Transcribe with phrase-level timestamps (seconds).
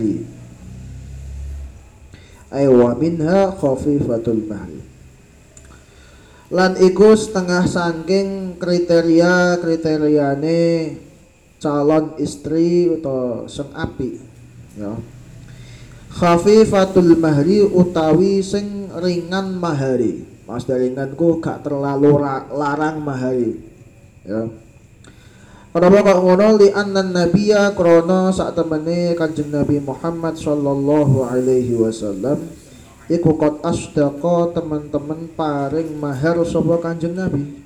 [0.00, 0.24] mahri
[2.50, 4.80] ay wa minha khafifatul mahri
[6.50, 10.96] lan iku setengah saking kriteria kriteriane
[11.60, 14.10] calon istri atau sing api
[14.80, 14.96] ya.
[16.10, 20.26] Khafifatul mahri utawi sing ringan mahari.
[20.42, 22.18] Mas ringanku gak terlalu
[22.50, 23.54] larang mahari
[24.26, 24.50] ya
[25.70, 32.42] Kenapa kok ngono li annan nabiyya krana sak temene Kanjeng Nabi Muhammad sallallahu alaihi wasallam
[33.06, 37.62] iku kot asdaqa teman-teman paring mahar sapa Kanjeng Nabi.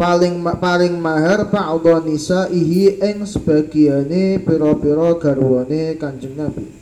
[0.00, 6.81] Paling paring mahar ba'dha nisaihi ing sebagiane pira-pira garwane Kanjeng Nabi.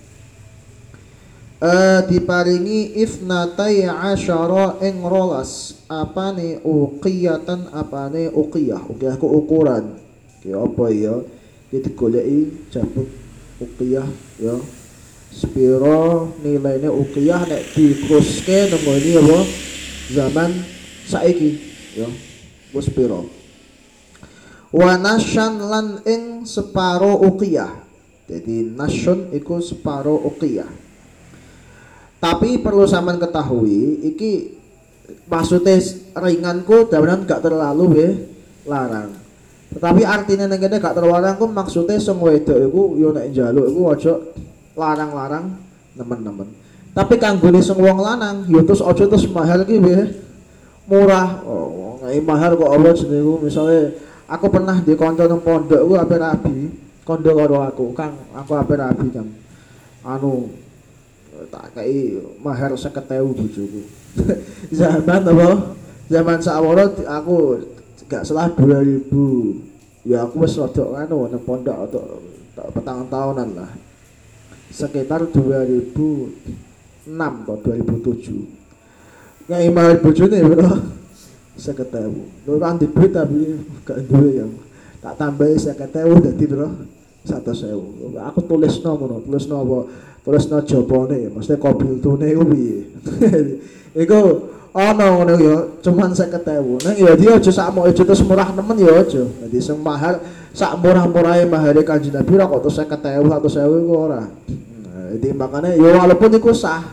[1.61, 5.85] Uh, diparingi ifnatai asyara ing rolas.
[5.93, 8.81] Apane uqiyatan apane uqiyah.
[8.89, 9.93] Uqiyah ku ukuran.
[10.41, 11.21] Ki apa ya?
[11.69, 12.41] Iki digoleki
[12.73, 13.13] jabut
[13.61, 14.09] uqiyah
[14.41, 14.57] ya.
[15.29, 19.39] Spiro nilainya uqiyah nek dikruske nemu ini apa?
[20.17, 20.51] Zaman
[21.13, 21.61] saiki
[21.93, 22.09] ya.
[22.73, 23.29] Wis spiro
[24.73, 27.85] wa nasyan lan ing separo uqiyah.
[28.33, 30.90] Jadi nasyun iku separo uqiyah
[32.21, 34.61] tapi perlu sampean ketahui iki
[35.27, 35.81] maksudnya
[36.21, 38.07] ringanku dalam gak terlalu be
[38.69, 39.17] larang.
[39.71, 43.81] Tetapi artinya ning kene gak terlalu ku maksudnya sing wedok iku yo nek njaluk iku
[44.77, 45.57] larang-larang
[45.97, 46.49] nemen-nemen.
[46.93, 49.97] Tapi kanggo sing wong lanang yo terus aja terus mahal ki be
[50.91, 51.41] murah.
[51.47, 53.95] Oh ngai mahal kok apa jenengku misalnya
[54.27, 56.73] aku pernah di kanca nang pondok ku ape rabi
[57.05, 59.29] kondo aku kang aku ape rabi kang.
[60.03, 60.49] Anu
[61.49, 63.83] tak kai mahar seketewu bojoku.
[64.79, 65.49] Zaman apa?
[66.11, 67.37] Zaman sakwono aku
[68.11, 69.07] gak salah 2000
[70.03, 72.21] ya aku wis rada anu nang pondok atau
[72.75, 73.71] petang tahunan lah.
[74.71, 78.61] Sekitar 2006 atau 2007
[79.51, 80.71] ngai mahar bojone bro.
[81.61, 82.23] Seketewu.
[82.49, 84.53] Lho kan duit tapi gak duwe yang
[85.01, 89.89] tak tambahi seketewu dadi bro satu sewu aku tulis nomor tulis nomor
[90.21, 92.79] terus no jabone mesti kobil tune iku piye?
[93.97, 94.21] Iku
[94.71, 99.01] ana ngono ya cuman 50.000 nang ya dia aja sak aja terus murah nemen ya
[99.01, 99.25] aja.
[99.27, 100.21] Dadi sing mahal
[100.53, 104.23] sak murah-murahe mahare Kanjeng Nabi kok terus 50.000 100.000 iku ora.
[105.11, 106.85] Jadi makanya ya walaupun iku sah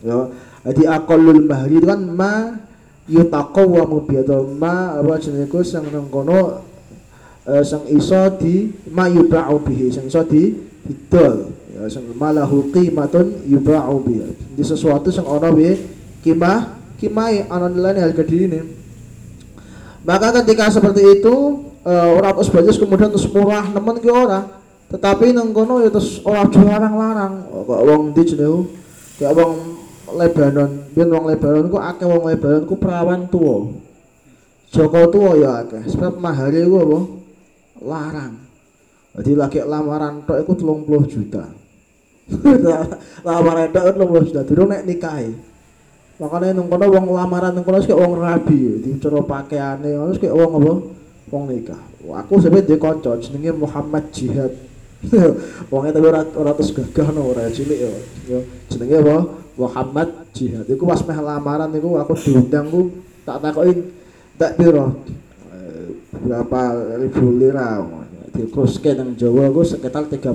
[0.00, 0.30] ya.
[0.62, 2.54] Jadi aqallul mahri itu kan ma
[3.10, 4.22] yutaqawwamu bi
[4.56, 5.82] ma apa jenenge iku sing
[7.48, 10.52] eh, sing iso di ma yuba'u bihi sing iso di
[10.86, 11.50] didol.
[11.72, 15.78] Ya sing malahu qimatun yuba'u biha di sesuatu sing ana wi
[16.22, 18.60] kimah kimai ana nilai harga ini.
[20.02, 24.62] Maka ketika seperti itu uh, orang terus bagus kemudian terus murah nemen ki ora.
[24.92, 28.68] Tetapi nang kono ya terus ora larang-larang oh, kok wong ndi jenenge
[29.16, 29.52] kok wong
[30.20, 33.72] Lebanon biyen wong Lebanon ku akeh wong Lebanon ku perawan tua
[34.68, 36.98] Joko tua ya akeh sebab mahare ku apa
[37.84, 38.34] larang.
[39.12, 41.44] Jadi lagi lamaran tok iku 30 juta.
[43.28, 44.40] Lamaran tok kan 30 juta.
[44.48, 45.52] Durung nek nikahi.
[46.22, 50.38] Makanya nang kono wong lamaran nang kono kayak wong rabi di cara pakaiane terus kayak
[50.38, 50.72] wong apa?
[51.34, 51.82] Wong nikah.
[52.02, 54.52] Aku sampe dia kanca jenenge Muhammad Jihad.
[55.72, 57.92] Wongnya tapi ora ora terus gagah no ora cilik ya
[58.30, 58.38] yo
[58.70, 59.16] jenenge apa?
[59.58, 60.64] Muhammad Jihad.
[60.70, 63.82] Iku pas meh lamaran iku aku diundang ku tak takoki
[64.38, 65.02] tak piro
[66.22, 66.60] berapa
[67.02, 67.82] ribu lira?
[68.32, 70.32] Di kruske nang Jawa ku sekitar 30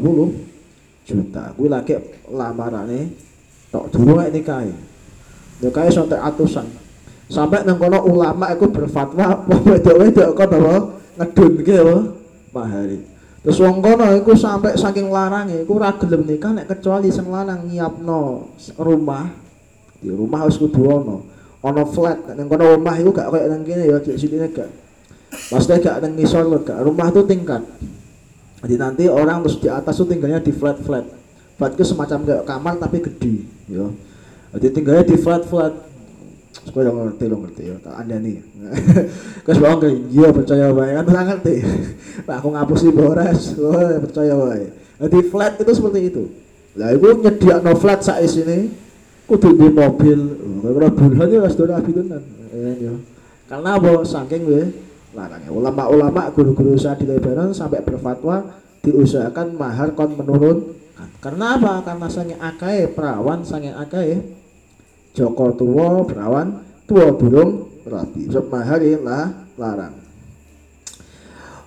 [1.07, 1.43] juta.
[1.55, 1.97] Gue lagi
[2.29, 3.09] lamarane
[3.71, 4.73] tok dulu kayak nikahi.
[5.63, 6.67] Nikahi sampai atusan.
[7.27, 10.75] Sampai nang kono ulama aku berfatwa wedok-wedok kok apa?
[11.17, 11.97] Ngedun gitu
[12.53, 13.01] mahari.
[13.41, 18.53] Terus wong kono iku sampai saking larange iku ora nikah nek kecuali sing lanang nyiapno
[18.77, 19.25] rumah.
[19.97, 21.17] Di rumah harus kudu ono.
[21.65, 22.37] Ono flat.
[22.37, 24.86] Nang kono rumah iku gak kayak nang kene ya di sini gak
[25.49, 27.61] pasti gak nang ngisor gak rumah tuh tingkat.
[28.65, 31.05] Jadi nanti orang terus di atas tuh tinggalnya di flat flat
[31.57, 33.35] flat itu semacam kayak kamar tapi gede
[33.69, 33.85] ya.
[34.57, 35.73] Jadi tinggalnya di flat flat
[36.57, 38.43] supaya ngerti lo ngerti ya tak anda nih
[39.45, 41.55] kes bawang kayak iya percaya baik kan tak ngerti.
[42.27, 46.23] Nah, aku ngapus di bores oh percaya baik jadi flat itu seperti itu.
[46.77, 48.73] Lah itu nyedia no flat saat sini
[49.29, 50.19] kudu di mobil.
[50.65, 52.21] Kalau bulan ya sudah habis tenan
[52.81, 52.93] ya
[53.47, 54.03] karena apa?
[54.03, 54.63] Saking gue
[55.15, 58.43] larangnya ulama-ulama guru-guru saya di Lebanon sampai berfatwa
[58.83, 60.75] diusahakan mahar kon menurun.
[61.21, 61.85] Karena apa?
[61.85, 64.17] Karena sange akai perawan sange akai
[65.17, 69.25] Joko tua perawan tua burung rapi sebab mahar lah
[69.57, 69.95] larang.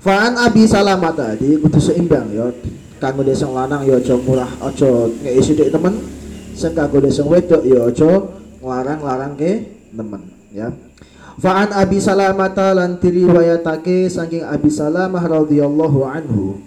[0.01, 2.47] Fa'an Abi Salamah tadi kudu seimbang ya.
[3.01, 5.99] Kanggo desa lanang ya aja murah aja ngeki sithik temen.
[6.55, 8.11] Sing kanggo desa wedok ya aja
[8.61, 9.53] nglarang-larang ke
[9.97, 10.23] nemen
[10.53, 10.69] ya
[11.41, 16.61] Fa'an Abi Salamah lan diriwayatake saking Abi Salamah radhiyallahu anhu.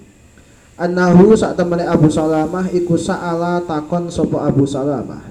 [0.82, 5.30] Annahu sak temene Abu Salamah iku sa'ala takon sapa Abu Salamah.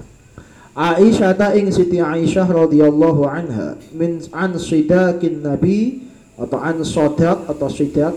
[0.71, 6.07] Aisyah ta ing Siti Aisyah radhiyallahu anha min an sidakin Nabi
[6.39, 8.15] atau an sodak atau sidak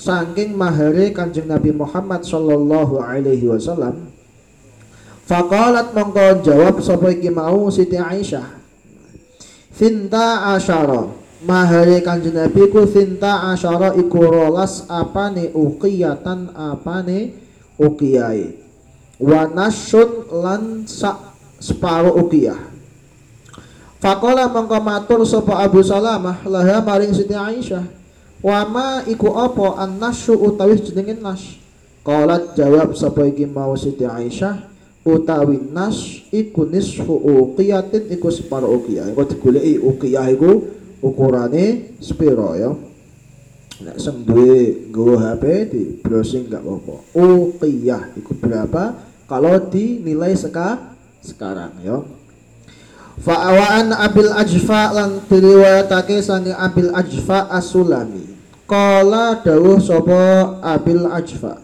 [0.00, 4.08] saking mahare Kanjeng Nabi Muhammad sallallahu alaihi wasallam.
[5.28, 8.63] Faqalat mongko jawab sapa iki mau Siti Aisyah
[9.74, 11.10] Finta asyara.
[11.44, 17.36] Mahari kanjeng Nabi ku finta asyara iku rolas apane uqiyatan apane
[17.76, 18.64] uqiyai
[19.20, 22.56] Wa nasyun lan sak separo uqiyah
[24.00, 25.20] Fakola mongko matur
[25.52, 26.44] Abu Salamah?
[26.48, 27.84] Laha maring Siti Aisyah.
[28.44, 31.56] Wama iku apa an nasyu utawi jenenge nas
[32.04, 34.73] Qalat jawab sapa iki mau Siti Aisyah
[35.04, 39.12] utawi nas iku nisfu uqiyatin iku separo uqiyah.
[39.12, 40.50] Kok digoleki uqiyah iku
[41.04, 42.72] ukurane sepiro ya?
[43.84, 46.96] Nek sing duwe HP di browsing gak apa-apa.
[47.12, 48.96] Uqiyah iku berapa?
[49.28, 52.00] Kalau dinilai seka sekarang ya?
[53.14, 58.34] Fa'awaan Abil Ajfa lan diriwayatake sange Abil Ajfa As-Sulami.
[58.64, 61.62] Qala dawuh sapa Abil Ajfa.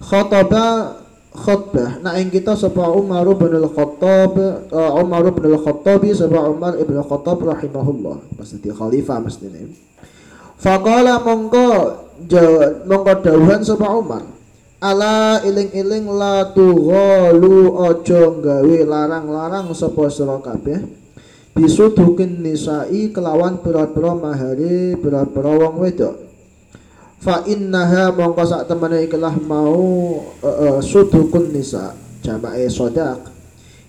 [0.00, 1.05] Khotaba
[1.36, 2.00] khutbah.
[2.00, 4.34] Nah ing kita sapa Umar bin Al-Khattab
[4.72, 8.16] uh, Umar bin Al-Khattab sapa Umar ibn Al-Khattab rahimahullah.
[8.64, 9.76] Dia khalifah mestine.
[10.56, 11.68] Faqala mongko
[12.88, 14.24] mongko dawuhan sapa Umar.
[14.80, 20.80] Ala iling-iling la tughalu aja gawe larang-larang sapa sira kabeh.
[21.56, 26.25] Bisudukin nisai kelawan pira-pira mahari pira-pira wong wedok
[27.20, 29.80] fa innaha mongko sak temene ikilah mau
[30.40, 33.36] uh, uh, sudukun nisa jamake sodak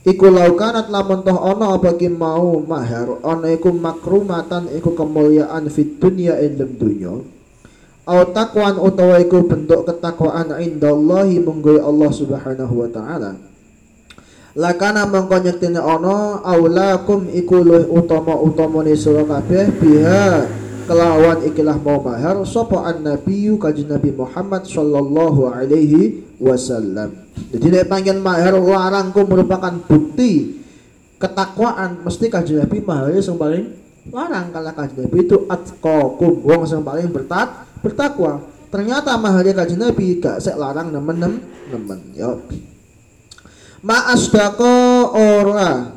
[0.07, 5.99] iku laukanat lamun toh ana apa ki mau mahar ana iku makrumatan iku kemuliaan fit
[5.99, 7.11] dunya ing dunya.
[8.07, 13.35] Au takwan utawa iku bentuk ketakwaan indallahi munggo Allah Subhanahu wa taala.
[14.55, 20.47] Lakana mongko nyektine ana aulakum iku luwih utama-utamane sira kabeh biha
[20.87, 27.27] kelawan ikilah mau mahar sapa an nabiyyu kanjeng Nabi Muhammad sallallahu alaihi wasallam.
[27.51, 30.63] Jadi nek panggil mahar larangku merupakan bukti
[31.19, 33.75] ketakwaan mesti kanjeng Nabi mahar sing paling
[34.07, 38.39] larang kalau kanjeng Nabi itu atqakum wong sing paling bertat bertakwa.
[38.71, 42.31] Ternyata mahar kanjeng Nabi gak sek larang nemen nemen ya.
[43.83, 44.73] Ma'asdaqo
[45.13, 45.91] ora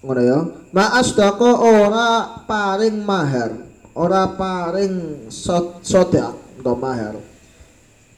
[0.00, 0.40] ngono ya.
[0.72, 7.16] Ma'asdaqo ora paring mahar ora paring sodak atau mahar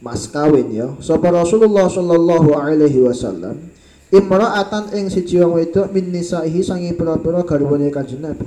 [0.05, 0.93] mas kawin ya.
[1.01, 3.73] Sapa Rasulullah sallallahu alaihi wasallam?
[4.13, 8.47] Imra'atan ing siji wong wedok min nisaihi sangi pira-pira garwane Kanjeng Nabi.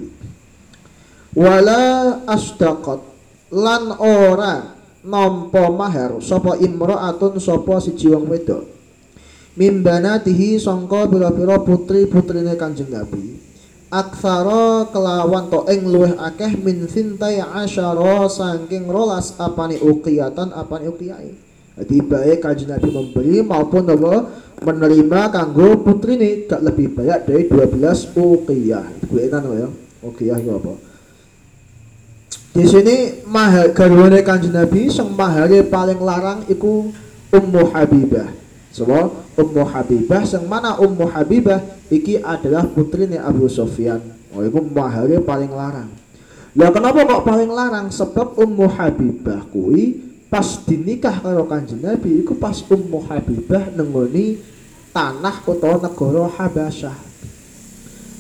[1.34, 3.02] Wala asdaqat
[3.52, 8.64] lan ora nampa mahar sapa imra'atun sapa siji wong wedok?
[9.58, 13.47] Mimbanatihi sangka pira-pira putri-putrine Kanjeng Nabi
[13.88, 21.32] aksara kelawan to ing luweh akeh min sintai asyara saking rolas apane uqiyatan apane uqiyai.
[21.78, 24.34] Jadi baik kaji Nabi memberi maupun apa
[24.66, 28.86] menerima kanggo putrine gak lebih banyak dari 12 uqiyah.
[29.06, 29.70] Gue enak ya?
[30.02, 30.74] Uqiyah itu apa?
[32.58, 36.90] Di sini mahal garwane kanjeng Nabi sing mahale paling larang iku
[37.30, 38.47] Ummu Habibah
[38.78, 43.98] semua Ummu Habibah yang mana Ummu Habibah iki adalah putrinya Abu Sofyan.
[44.30, 45.90] Oh itu maharnya paling larang.
[46.54, 47.90] Lah kenapa kok paling larang?
[47.90, 49.98] Sebab Ummu Habibah kui
[50.30, 54.38] pas dinikah karo Kanjeng Nabi iku pas Ummu Habibah nengoni
[54.94, 56.98] tanah utawa negara Habasyah.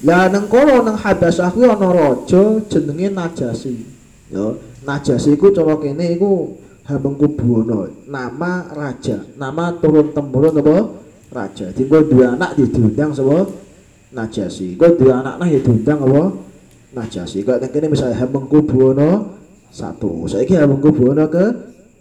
[0.10, 3.78] Lah nang kono nang Habasyah kuwi ana raja jenenge Najasi.
[4.34, 6.58] Yo, Najasi iku cara kene iku
[6.88, 10.78] Hamengkubuwono nama raja nama turun temurun apa?
[11.28, 11.68] Raja.
[11.76, 13.44] Jadi gue dua anak diundang sama
[14.08, 14.80] Najasi.
[14.80, 16.32] Gue dua anak nah ya diundang apa?
[16.96, 17.44] Najasi.
[17.44, 19.36] Kalau yang ini misalnya Hamengkubuwono
[19.68, 20.32] satu.
[20.32, 21.46] Saya kira Hamengkubuwono ke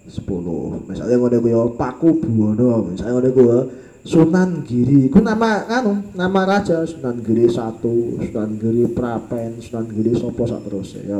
[0.07, 0.78] sepuluh.
[0.87, 3.59] Misalnya gue gue Paku Buwono misalnya gue gue
[4.07, 6.87] Sunan Giri ku nama anu nama raja.
[6.87, 11.19] Sunan Giri satu Sunan Giri Prapen Sunan Giri Sopo terus ya.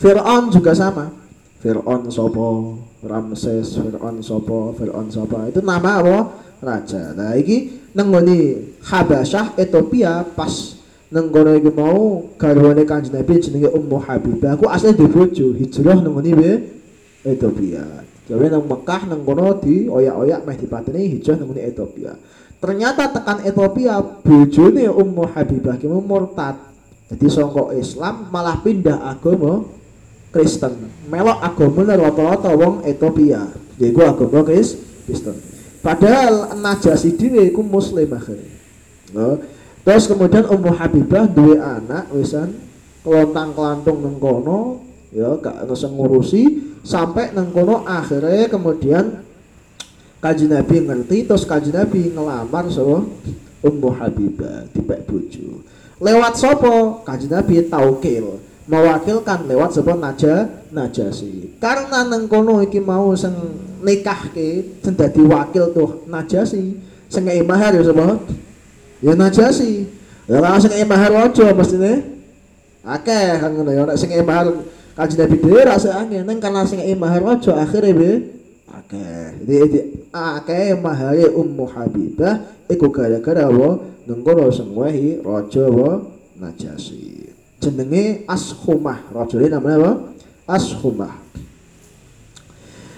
[0.00, 1.12] Fir'aun juga sama
[1.60, 5.44] Fir'aun sopo, Ramses, Fir'aun sopo, Fir'aun sopo.
[5.44, 6.18] Itu nama apa?
[6.60, 7.16] Raja.
[7.16, 10.76] Nah iki nenggoni Habasyah Ethiopia pas
[11.08, 14.56] nenggono iki mau garwane Kanjeng Nabi jenenge Ummu Habibah.
[14.56, 16.50] Aku asli di bojo hijrah nenggoni be
[17.24, 18.04] Ethiopia.
[18.30, 22.12] Jadi nang Mekah nang kono di oyak-oyak meh dipateni hijrah nang Ethiopia.
[22.60, 26.56] Ternyata tekan Ethiopia bojone Ummu Habibah ki murtad.
[27.10, 29.66] Jadi songkok Islam malah pindah agama
[30.30, 30.90] Kristen.
[31.10, 33.50] Melok agama rata-rata wong Ethiopia.
[33.78, 35.36] Yaiku agama Kristen.
[35.80, 38.52] Padahal Najasi dhewe iku muslim akhirnya.
[39.16, 39.40] No.
[39.80, 42.52] Terus kemudian Ummu Habibah dua anak wisan
[43.00, 49.24] kelontang kelantung nang kono ya gak ngurusi sampai nang kono akhirnya kemudian
[50.20, 53.08] kaji Nabi ngerti terus kaji Nabi ngelamar so
[53.64, 55.64] Ummu Habibah dipek bojo
[55.96, 58.36] lewat sopo kaji Nabi taukil
[58.70, 61.58] mewakilkan lewat sebuah naja najasi.
[61.58, 63.34] Karena nang kono iki mau sing
[63.82, 64.94] nikah ke sing
[65.26, 66.78] wakil tuh najasi.
[67.10, 68.22] Sing mahar ya sapa
[69.02, 69.90] ya najasi.
[70.30, 72.22] Ya ora sing mahar aja mestine.
[72.86, 74.54] Akeh kan ngono ya nek sing mahar
[74.94, 78.10] kaji nabi dhewe ra angin neng karena sing mahar aja akhire be.
[78.70, 79.42] Akeh.
[79.42, 79.66] Jadi
[80.14, 86.06] akeh mahare ummu habibah iku gara-gara wa nengkono sing wehi raja wa
[86.38, 87.29] najasi
[87.60, 89.92] jenenge ashumah rajane namanya apa
[90.48, 91.14] ashumah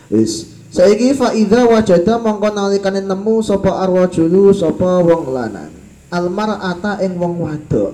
[0.09, 5.69] wis Saiki fa idza wajada mongko nalikane nemu sapa arwajulu sapa wong lanang.
[6.09, 7.93] Al mar'ata ing wong wadok.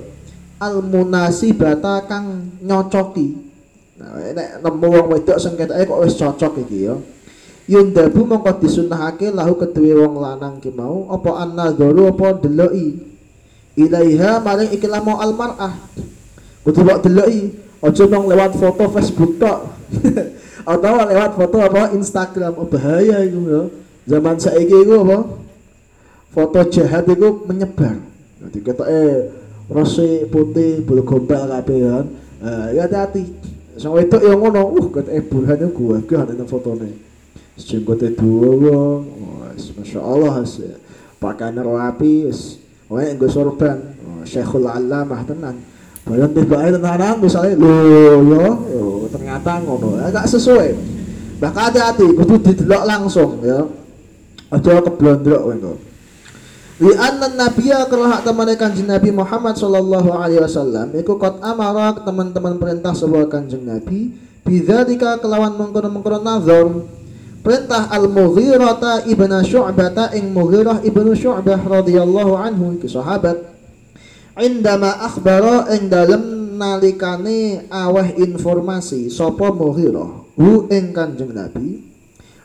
[0.63, 3.35] Al munasibata kang nyocoki.
[3.99, 6.95] Nah, nek nemu wong wedok sing ketoke kok wis cocok iki ya.
[7.67, 12.95] Yundabu mongko disunahake lahu kedue wong lanang ki mau apa annadharu apa deloki.
[13.75, 15.75] Ilaiha maring ikilah mau al mar'ah.
[16.67, 19.59] Kudu kok deloki, aja lewat foto Facebook tok.
[20.73, 22.53] atau lewat foto apa Instagram.
[22.61, 23.63] Oh, bahaya itu ya.
[24.09, 25.19] Zaman saiki itu apa?
[26.29, 27.97] Foto jahat itu menyebar.
[28.39, 29.33] Nanti kata eh
[29.73, 32.07] rose putih bulu gombal kabeh kan.
[32.39, 33.25] Uh, ya hati-hati.
[33.81, 34.77] Sang wedok yang ngono.
[34.77, 37.09] Uh kata eh burhan itu gua gak ada fotone
[37.59, 39.03] jenggote dua wong
[39.83, 40.47] masya Allah
[41.19, 42.31] pakaian rapi
[42.87, 43.99] oh yang gue sorban.
[44.23, 45.59] Syekhul Alamah tenan
[46.09, 48.05] Bayang aja tenanan misalnya lo yo,
[48.73, 50.73] yo ternyata ngono agak sesuai.
[51.39, 53.69] Bahkan hati-hati kudu didelok langsung ya.
[54.49, 55.73] Aja keblondrok kowe
[56.79, 62.55] Li anna nabiyya kerah temane kanjeng Nabi Muhammad sallallahu alaihi wasallam iku kot amara teman-teman
[62.55, 64.15] perintah sebuah kanjeng Nabi
[64.47, 66.71] bidzalika kelawan mengkono-mengkono nazar
[67.43, 73.58] perintah al-Mughirah ibnu Syu'bah ing Mughirah ibnu Syu'bah radhiyallahu anhu iki sahabat
[74.39, 80.27] indama akhbara ing dalem nalikane aweh informasi sapa Mughirah?
[80.39, 81.83] Hu ing Kanjeng Nabi.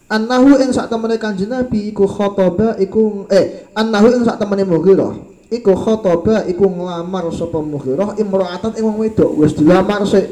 [0.10, 5.14] Annahu ing sak temene Kanjeng Nabi iku khotoba iku eh annahu ing sak temene Mughirah.
[5.54, 9.38] Iku khotoba iku nglamar sapa Mughirah imra'atan ing wong wedok.
[9.38, 10.26] Wis dilamar sik.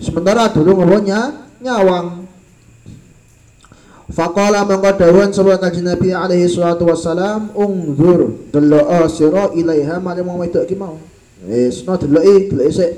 [0.00, 0.96] Sementara durung apa
[1.60, 2.29] nyawang
[4.10, 10.66] Faqala mangko dawuhan sapa Nabi alaihi salatu wassalam ungzur delok sira ilaiha mari wong wedok
[10.66, 10.98] ki mau.
[11.46, 12.92] Wis no deloki deloki sik.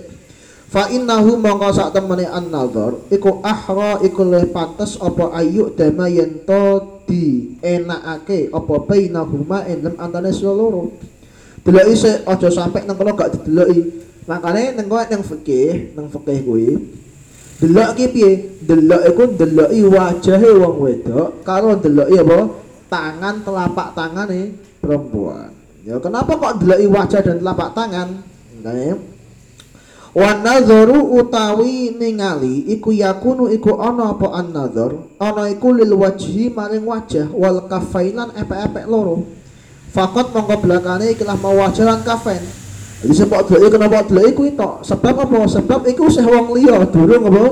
[0.73, 6.09] Fa innahu mangko sak temene an-nazar iku ahra iku luwih pantes apa ayu dama
[6.49, 6.64] to
[7.04, 10.97] di enakake apa bainahuma ing antane loro.
[11.61, 14.00] Deloki sik aja sampe nang kono gak dideloki.
[14.25, 16.69] Makane nang kowe nang fikih, nang fikih kuwi
[17.62, 18.31] Delok ki piye?
[18.59, 22.38] Delok iku deloki wajahe wong wedok karo deloki apa?
[22.90, 25.54] Tangan telapak tangane perempuan.
[25.87, 28.09] Ya kenapa kok deloki wajah dan telapak tangan?
[28.62, 28.99] Nah,
[30.12, 34.92] Wa nadharu utawi ningali iku yakunu iku ana apa an-nadhar?
[35.16, 39.25] Ana iku lil wajhi maring wajah wal kafainan epek-epek loro.
[39.88, 42.45] Fakot mongko belakane ikilah mau wajah lan kafain.
[43.02, 44.87] Jadi sebab dhewe kenapa dhewe iku tok?
[44.87, 45.38] Sebab apa?
[45.50, 47.44] Sebab iku sih wong liya, durung apa?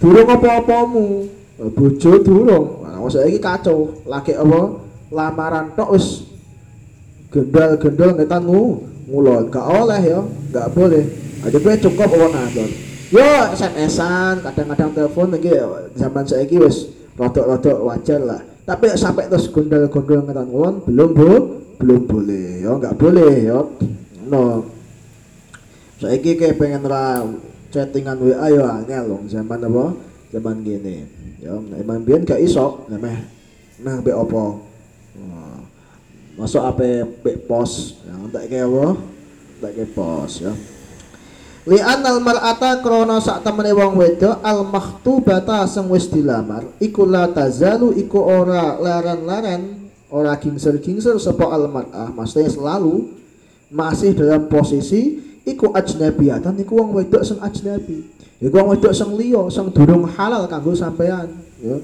[0.00, 1.28] Durung apa-apamu.
[1.76, 2.66] Bojo durung.
[2.80, 3.92] Nah, masa iki kacau.
[4.08, 4.80] Lagi apa?
[5.12, 6.24] Lamaran tok wis
[7.28, 9.52] gendal-gendal ngetan ngulon.
[9.52, 11.04] Gak oleh ya, gak boleh.
[11.44, 12.68] Aja gue cukup apa nonton.
[13.12, 15.52] Yo SMS-an, kadang-kadang telepon lagi
[15.92, 16.88] zaman saiki wis
[17.20, 18.40] rodok-rodok wajar lah.
[18.64, 21.30] Tapi sampai terus gondal-gondal ngetan ngulon belum bu,
[21.84, 22.64] belum boleh.
[22.64, 23.76] Yo nggak boleh yo
[24.28, 24.68] no
[25.98, 27.26] saiki kayak pengen ra
[27.74, 29.84] chattingan WA yo angel loh zaman apa?
[30.28, 31.08] Zaman gini.
[31.40, 33.24] Ya emang biyen gak iso namanya
[33.78, 34.66] nah be opo
[36.38, 37.98] masuk apa be pos?
[38.06, 38.86] Yang tak kayak apa?
[39.58, 40.52] Tak kayak pos ya.
[41.68, 47.28] Lian al mar'ata krona sak temene wong wedok al mahtubata sing wis dilamar iku la
[47.28, 53.12] tazalu iku ora laran-laran ora gingser-gingser sapa al mar'ah maksudnya selalu
[53.68, 58.04] masih dalam posisi iku ajnabiyatan iku wong wedok sing ajnabi.
[58.40, 61.28] Iku wong wedok sing liya sing durung halal kanggo sampean
[61.60, 61.76] ya.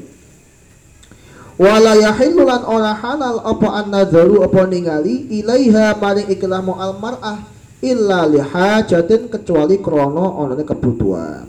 [1.54, 7.46] Wala yahillu lan ora halal apa an-nadharu apa ningali ilaiha maring iklamu al-mar'ah
[7.78, 11.46] illa lihajatin kecuali krono onane kebutuhan.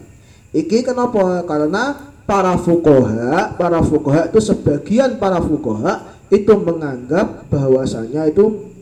[0.54, 1.42] Iki kenapa?
[1.50, 8.75] Karena para fukoha para fukoha itu sebagian para fukoha itu menganggap bahwasanya itu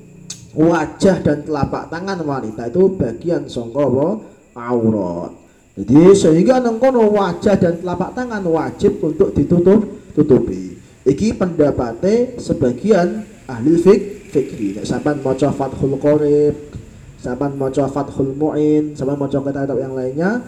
[0.53, 4.21] wajah dan telapak tangan wanita itu bagian songko
[4.53, 5.31] aurat.
[5.73, 9.81] Jadi sehingga nengkono wajah dan telapak tangan wajib untuk ditutup
[10.13, 10.77] tutupi.
[11.03, 14.77] Iki pendapatnya sebagian ahli fik fikri.
[14.77, 16.55] Nek sampean maca Fathul Qorib
[17.23, 20.43] sampean maca Fathul Muin sampean maca kitab yang lainnya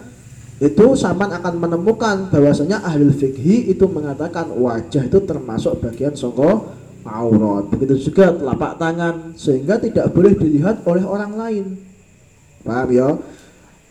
[0.56, 6.72] itu sampean akan menemukan bahwasanya ahli fikhi itu mengatakan wajah itu termasuk bagian songko
[7.06, 11.64] aurat begitu juga telapak tangan sehingga tidak boleh dilihat oleh orang lain.
[12.66, 13.08] Paham ya?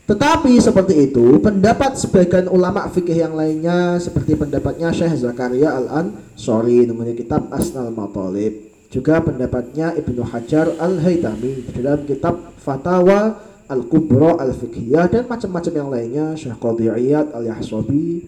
[0.05, 7.17] Tetapi seperti itu, pendapat sebagian ulama fikih yang lainnya seperti pendapatnya Syekh Zakaria Al-Ansori namanya
[7.17, 8.69] kitab Asnal Matalib.
[8.93, 16.61] Juga pendapatnya Ibnu Hajar Al-Haytami dalam kitab Fatawa Al-Kubra Al-Fiqhiyah dan macam-macam yang lainnya Syekh
[16.61, 18.21] Qadiyat Al-Yahsabi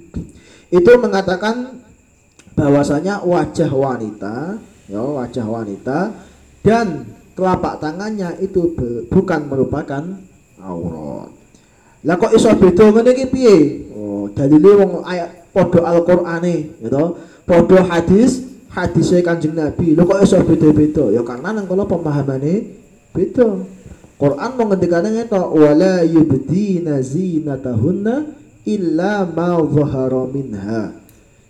[0.73, 1.77] itu mengatakan
[2.57, 5.99] bahwasanya wajah wanita ya wajah wanita
[6.63, 8.73] dan telapak tangannya itu
[9.11, 10.03] bukan merupakan
[10.63, 11.37] aurat
[12.05, 13.55] lah kok iso beda ngene iki piye?
[13.91, 17.05] Oh, dalile wong ayat padha Al-Qur'ane, gitu.
[17.43, 19.91] Padha hadis, hadise Kanjeng Nabi.
[19.91, 21.09] Lho kok iso beda-beda?
[21.09, 22.79] Ya karena nang kono pemahamane
[23.11, 23.65] beda.
[24.17, 28.15] Quran mau ngendikane wala yubdina zinatahunna
[28.65, 30.95] illa ma dhahara minha.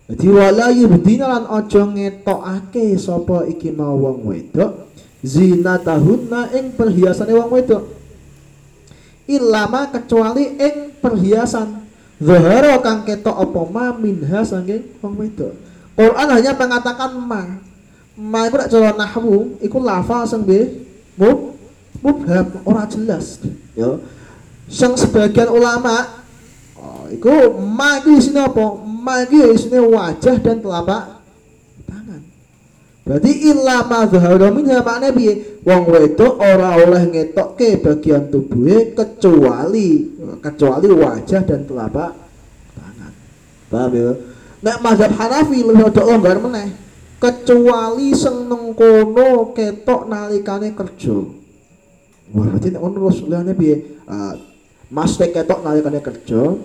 [0.08, 4.88] Jadi wala yubdina lan aja ngetokake sapa iki mau wong wedok
[5.20, 7.84] zinatahunna ing perhiasane wong wedok
[9.28, 11.88] ilama kecuali ing perhiasan
[12.18, 15.54] Zahara kang ketok apa ma minha saking wong wedok.
[15.94, 17.62] Quran hanya mengatakan ma.
[18.18, 20.42] Ma iku nek cara nahwu iku lafal sing
[21.14, 21.54] mub
[22.02, 23.38] mubham ora jelas.
[23.78, 24.02] Ya.
[24.66, 26.26] Sing sebagian ulama
[26.74, 28.66] oh, iku ma iku isine apa?
[28.98, 31.18] Ma iku isine wajah dan telapak
[33.08, 35.64] Berarti illa ma zahara minha makna piye?
[35.64, 40.12] Wong wedok ora oleh ngetokke bagian tubuhe kecuali
[40.44, 42.12] kecuali wajah dan telapak
[42.76, 43.12] tangan.
[43.72, 44.12] Paham ya?
[44.60, 46.68] Nek mazhab Hanafi lebih ada longgar meneh.
[47.16, 51.16] Kecuali sing nang kono ketok nalikane kerja.
[52.36, 54.04] Wah, berarti nek terus liyane piye?
[54.04, 54.36] Uh,
[54.92, 56.60] mas ketok nalikane kerja.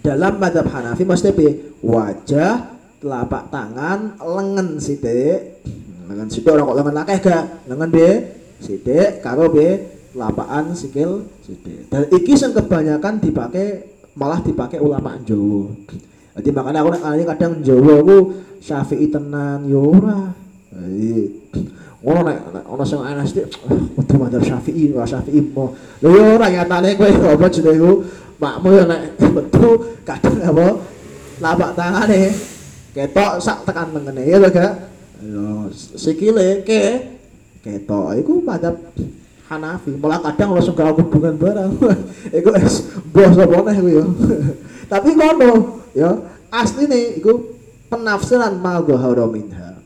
[0.00, 1.76] Dalam mazhab Hanafi mesti piye?
[1.84, 5.60] Wajah telapak tangan lengan sithik.
[6.08, 7.44] Lengan sithik orang kok lengan akeh gak.
[7.68, 7.98] Lengan B
[8.60, 9.20] sithik.
[9.20, 9.58] Karo B
[10.16, 11.92] telapakan sikil sithik.
[11.92, 13.84] Dan iki sing kebanyakan dipakai
[14.16, 15.68] malah dipakai ulama Jawa.
[16.40, 18.18] Jadi makanya aku nek kadang Jawa aku
[18.60, 20.32] Syafi'i tenan yo ora.
[22.00, 23.52] Ngono nek ana sing ana sithik
[24.00, 25.76] kudu madzhab Syafi'i wa Syafi'i mo.
[26.00, 27.92] Lho yo ora nyatane kowe apa jenengku
[28.40, 29.70] makmu yo nek metu
[30.08, 30.66] kadang apa
[31.44, 32.32] lapak tangane
[32.96, 34.72] ketok sak tekan tengene ya to gak
[36.00, 37.04] sikile ke
[37.60, 38.72] ketok iku pada
[39.50, 41.70] Hanafi malah kadang langsung gak hubungan barang
[42.38, 44.04] iku es bos apa iku yo
[44.88, 46.16] tapi ngono ya
[46.48, 47.60] asline iku
[47.92, 49.84] penafsiran madhahara minha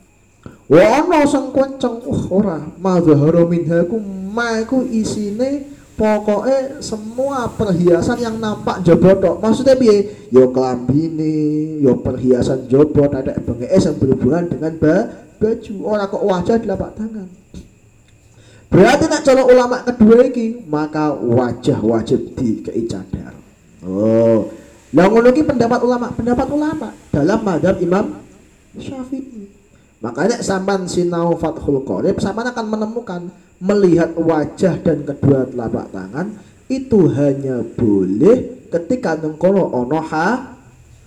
[0.71, 3.99] wa ana sing kenceng ora madhahara minha iku
[4.31, 9.39] ma iku isine pokoknya semua perhiasan yang nampak jebot tok.
[9.39, 10.29] Maksudnya piye?
[10.31, 14.97] Yo kelambine yo perhiasan jebot ada benges yang berhubungan dengan ba
[15.39, 15.75] baju.
[15.87, 17.29] Orang kok wajah di lapak tangan.
[18.75, 22.59] Berarti nak calon ulama kedua ini maka wajah wajib di
[22.91, 23.31] cadar.
[23.87, 24.51] Oh.
[24.95, 28.19] Yang ngono pendapat ulama pendapat ulama dalam madhab Imam
[28.75, 29.47] Syafi'i.
[30.03, 33.31] Makanya sampan sinau Fathul Qorib sampan akan menemukan
[33.65, 36.37] melihat wajah dan kedua telapak tangan
[36.69, 40.53] itu hanya boleh ketika nengkono ono ha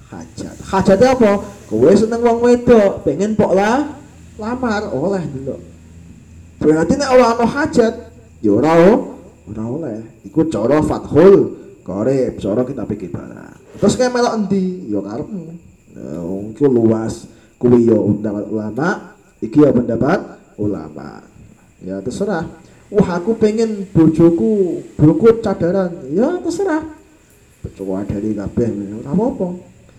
[0.09, 0.55] hajat.
[0.65, 1.31] Hajatnya apa?
[1.69, 3.93] Kowe seneng wong wedok pengen pok lah
[4.41, 4.89] lamar.
[4.89, 5.61] Oleh dulu.
[6.57, 7.93] Berarti nek ora ono hajat
[8.41, 8.73] ya ora
[9.45, 10.25] ora oleh.
[10.25, 11.53] Iku cara fathul
[11.85, 13.77] korep cara kita pikir barang.
[13.77, 14.89] Terus kayak melok endi?
[14.89, 15.45] Ya karepmu.
[15.93, 17.29] Nah, luas.
[17.57, 21.25] Kuwi ya pendapat ulama iki ya pendapat ulama
[21.83, 22.45] ya terserah.
[22.87, 25.91] Wah aku pengen bojoku berikut cadaran.
[26.15, 26.87] Ya terserah.
[27.75, 28.69] Coba dari kabeh
[29.03, 29.47] ora apa-apa.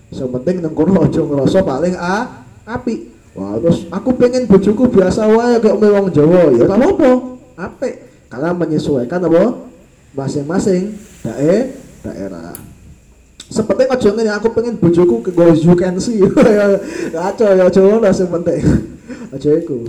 [0.09, 5.29] Sing penting nang kono aja ngerasa paling a api wah terus aku pengen bojoku biasa
[5.29, 6.49] wae kayak wong Jawa.
[6.57, 7.11] Ya ora apa-apa.
[7.59, 7.95] Apik.
[8.29, 9.69] Karena menyesuaikan apa?
[10.17, 12.57] Masing-masing dae daerah.
[13.49, 16.21] Sepenting aja ngene aku pengen bojoku ke go you can see.
[17.17, 18.61] Aja ya aja ngono sing penting.
[19.35, 19.88] Aja iku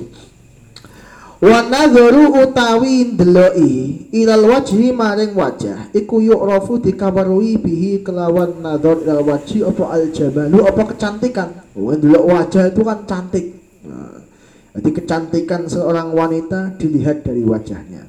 [1.39, 9.23] wa nadharu utawi ndeloki ilal wajhi maring wajah iku yu'rafu dikawarui bihi kelawan nadhar ilal
[9.23, 11.49] wajhi apa al jamalu apa kecantikan.
[11.79, 13.55] Oh ndelok wajah itu kan cantik.
[13.87, 14.19] Nah,
[14.75, 18.03] jadi kecantikan seorang wanita dilihat dari wajahnya.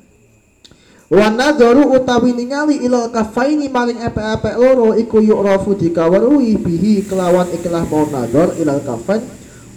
[1.11, 7.87] Wa nadharu utawi ningali ilal kafaini maring epek-epek loro iku yu'rafu dikawarui bihi kelawan ikilah
[7.87, 9.23] mau nadhar ilal kafain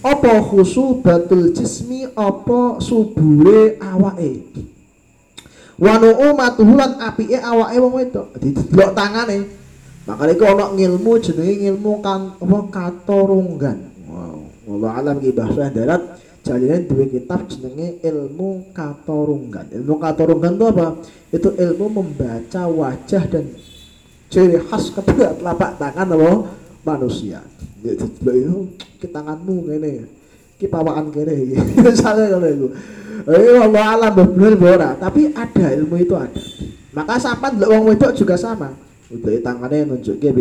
[0.04, 0.32] apa
[1.00, 2.06] batul jismi?
[2.14, 4.44] Apa subure awake?
[5.80, 8.28] Wa nu'umatuhu lan apike awake wong wedok.
[8.38, 9.64] Didelok tangane.
[10.04, 14.36] Makanya iku ana ngilmu jenenge ngilmu kan apa katorunggan wow
[14.68, 20.88] wallah alam ki bahasa darat jadinya dua kitab jenenge ilmu katorunggan ilmu katorunggan itu apa?
[21.32, 23.48] Itu ilmu membaca wajah dan
[24.28, 26.32] ciri khas kedua telapak tangan apa
[26.84, 27.40] manusia.
[27.84, 28.08] Itu
[29.00, 30.24] ke tanganmu ini
[30.64, 32.68] ki pawaan kene misalnya kalau itu
[33.28, 36.40] eh Allah alam bener bener tapi ada ilmu itu ada.
[36.94, 38.72] Maka sama ndelok wong wedok juga sama.
[39.12, 40.32] Udah tangannya nunjuk ke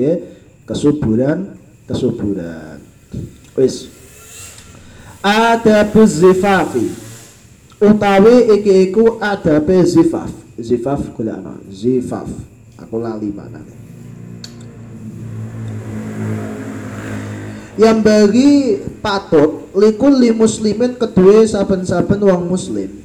[0.68, 1.59] kesuburan
[1.90, 2.78] kesuburan.
[3.59, 3.88] Wis.
[5.24, 6.92] Adabuz zifafi.
[7.83, 10.31] Utawi iki iku adabe zifaf.
[10.61, 11.40] Zifaf kula
[11.72, 12.31] zifaf.
[12.78, 13.81] Aku lali mana
[17.80, 23.00] yang bagi patut likul li muslimin kedua saben-saben wong muslim.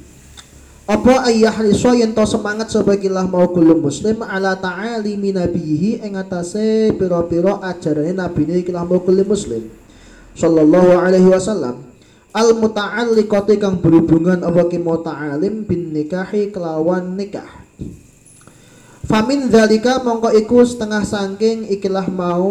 [0.88, 4.24] Apa ayah riso yang to semangat sebagilah mau kulum muslim?
[4.24, 9.68] Ala ta'alimi nabihi ing atase piro-piro ajarane nabine ikilah mau kulum muslim.
[10.32, 11.84] Sallallahu alaihi wasallam.
[12.32, 17.68] Al muta'alliqati kang berhubungan apa ki muta'alim bin nikahi kelawan nikah.
[19.04, 22.48] Famin zalika mongko iku setengah sangking ikilah mau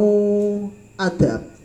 [0.97, 1.56] adab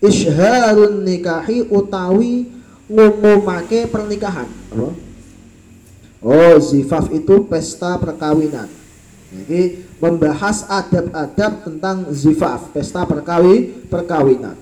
[0.00, 2.48] Isharun nikahi utawi
[2.88, 4.48] ngumumake pernikahan?
[6.20, 8.68] Oh zifaf itu pesta perkawinan.
[9.30, 14.58] Jadi membahas adab-adab tentang zifaf Pesta perkawi perkawinan.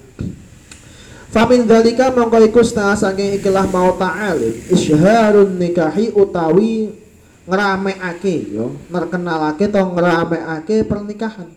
[1.28, 6.88] Famin dalika mongko iku setengah saking ikilah mau ta'alim isharun nikahi utawi
[7.44, 11.48] ngerameake yo nerkenalake to ngerameake pernikahan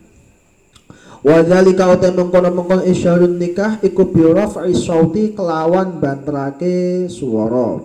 [1.22, 7.78] Wa dzalika uta mengkono-mengkono isharun nikah iku bi raf'i sauti kelawan banterake swara.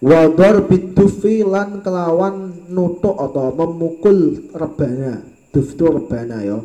[0.00, 0.92] Wa darbi
[1.44, 5.20] lan kelawan nutuk atau memukul rebana.
[5.52, 6.64] Duftu rebana yo.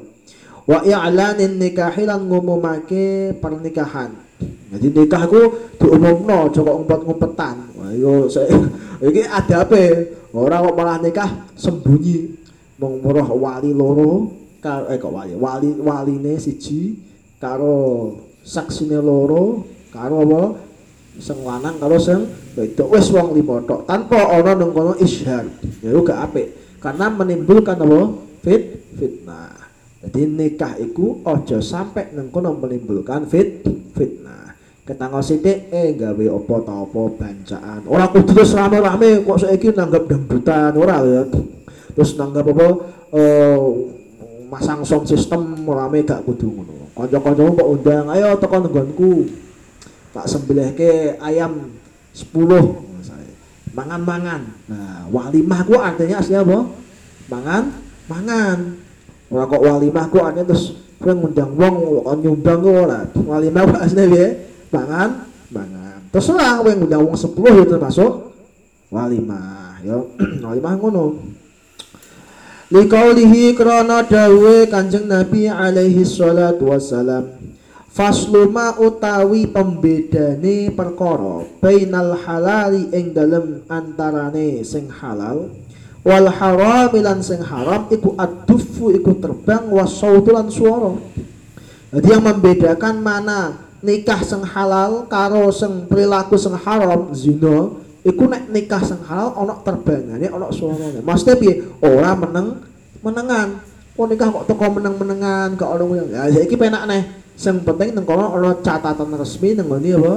[0.63, 4.29] Wa i'lanin nikahi lan ngumumake pernikahan
[4.69, 5.41] jadi nikahku
[5.81, 7.55] diumumno aja kok ngumpet-ngumpetan.
[7.81, 8.53] Wah yo saya
[9.09, 10.13] iki adabe.
[10.29, 12.37] Ora kok malah nikah sembunyi
[12.77, 16.95] mung wali loro karo eh kok wali wali waline siji
[17.39, 20.43] karo saksine loro karo apa?
[21.19, 22.23] Sing lanang karo sing
[22.55, 22.95] wedok.
[22.95, 25.47] Wis wong lima tok tanpa ana nang kono isyhar.
[25.83, 26.47] Ya gak apik.
[26.79, 28.01] Karena menimbulkan apa?
[28.39, 29.51] Fit fitnah.
[29.99, 34.55] Jadi nikah iku aja sampai nang kono menimbulkan fit fitnah.
[34.87, 37.81] Ketanggal sithik eh gawe apa ta apa bancaan?
[37.85, 41.23] Ora kudu terus rame-rame kok saiki nanggap dangdutan ora ya.
[41.93, 42.67] Terus nanggap apa?
[43.11, 43.98] Uh,
[44.49, 46.89] masang sound system rame gak kudu ngono.
[46.97, 49.29] Kanca-kancamu kok undang ayo tekan nggonku.
[50.09, 51.69] Tak sembelihke ayam
[52.17, 52.33] 10
[53.77, 54.41] mangan-mangan.
[54.65, 56.59] Nah walimah ku artinya aslinya apa?
[57.29, 57.63] Mangan
[58.09, 58.57] mangan.
[59.29, 62.99] Ora kok walimah ku artinya terus kowe ngundang wong kok nyumbang ku ora.
[63.13, 64.27] Walimah ku aslinya piye?
[64.73, 65.09] Mangan
[65.53, 65.99] mangan.
[66.09, 68.11] Terserah kowe ngundang wong 10 ya termasuk
[68.89, 69.95] walimah ya
[70.49, 71.21] walimah ngono
[72.69, 77.25] Likaulihi krana dawe Kanjeng Nabi alaihi salatu wassalam
[77.89, 85.49] Fasluma utawi pembedane perkara bainal halali ing dalem antarane sing halal
[86.05, 86.93] wal haram
[87.25, 90.93] sing haram iku adufu iku terbang wasautu lan suara.
[91.89, 98.47] Jadi yang membedakan mana nikah sing halal karo sing perilaku sing haram zina iku nek
[98.47, 100.99] nikah sing halal ana terbangane ana suarane.
[101.03, 101.53] Maksudnya piye?
[101.83, 102.63] Ora meneng
[103.03, 103.59] menengan.
[103.99, 107.03] Oh nikah kok teko meneng-menengan gak ono ya saiki penak neh.
[107.35, 110.13] Sing penting nang kono ana catatan resmi nang ngene apa?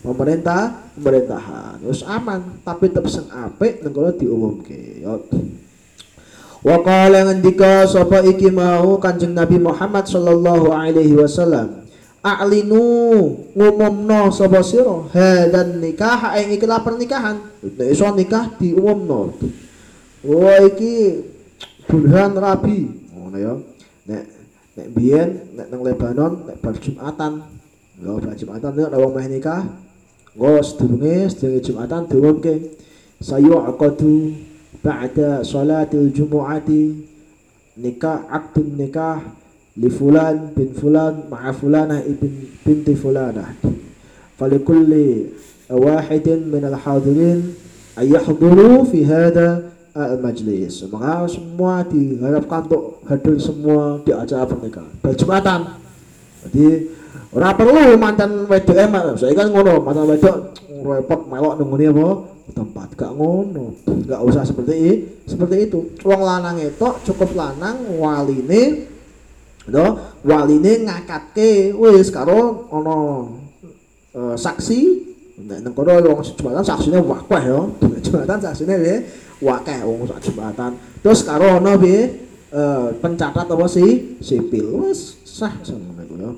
[0.00, 0.60] Pemerintah
[0.96, 1.84] pemerintahan.
[1.84, 5.04] Terus aman tapi tetep sing apik nang kono diumumke.
[5.04, 5.20] Ya
[6.60, 11.88] Wa qala ngendika sapa iki mau Kanjeng Nabi Muhammad sallallahu alaihi wasallam
[12.20, 12.84] a'linu
[13.56, 15.08] ngumumno sapa sira?
[15.12, 19.32] Hadan nikah ing ikilah pernikahan iso nikah diumumno.
[20.24, 21.24] Oh iki
[21.88, 22.92] burhan rabi.
[23.16, 23.54] Ngono ya.
[24.04, 24.24] Nek
[24.76, 27.32] nek biyen nek nang Lebanon nek bar Jumatan.
[28.00, 29.64] Lho bar Jumatan nek wong meh nikah
[30.36, 32.54] nggo sedurunge sedurunge Jumatan diumumke.
[33.20, 34.36] Sayu'qadu
[34.84, 37.08] ba'da salatil jumu'ati.
[37.80, 39.39] Nikah akdun nikah
[39.80, 43.56] li fulan bin fulan ma'a fulanah ibn binti fulanah
[44.36, 45.32] falikulli
[45.72, 47.56] wahidin min al-hadirin
[47.96, 50.86] ayahduru fi hada al-majlis.
[50.90, 54.90] Maka semua diharapkan untuk hadir semua di acara pernikahan.
[55.02, 55.60] Berjumatan.
[56.46, 56.66] Jadi
[57.34, 59.18] ora perlu mantan wedok emak.
[59.18, 60.36] Saya kan ngono mantan wedok
[60.80, 62.08] repot melok nunggu apa?
[62.50, 63.78] Tempat gak ngono.
[64.06, 64.94] Gak usah seperti ini
[65.26, 65.94] seperti itu.
[66.02, 68.89] Wong lanang itu cukup lanang waline
[69.70, 69.86] do
[70.26, 72.98] waline ngakatke wis karo ono
[74.14, 75.08] uh, saksi.
[75.40, 77.60] Nek nang kono wong jembatan saksine wakeh ya
[78.04, 78.96] jembatan saksine piye?
[79.40, 80.76] Wakeh wong sak jembatan.
[81.00, 82.28] Terus karo ono piye?
[82.50, 84.90] Uh, pencatat apa sih sipil.
[84.90, 86.30] Wis sah semono iku ya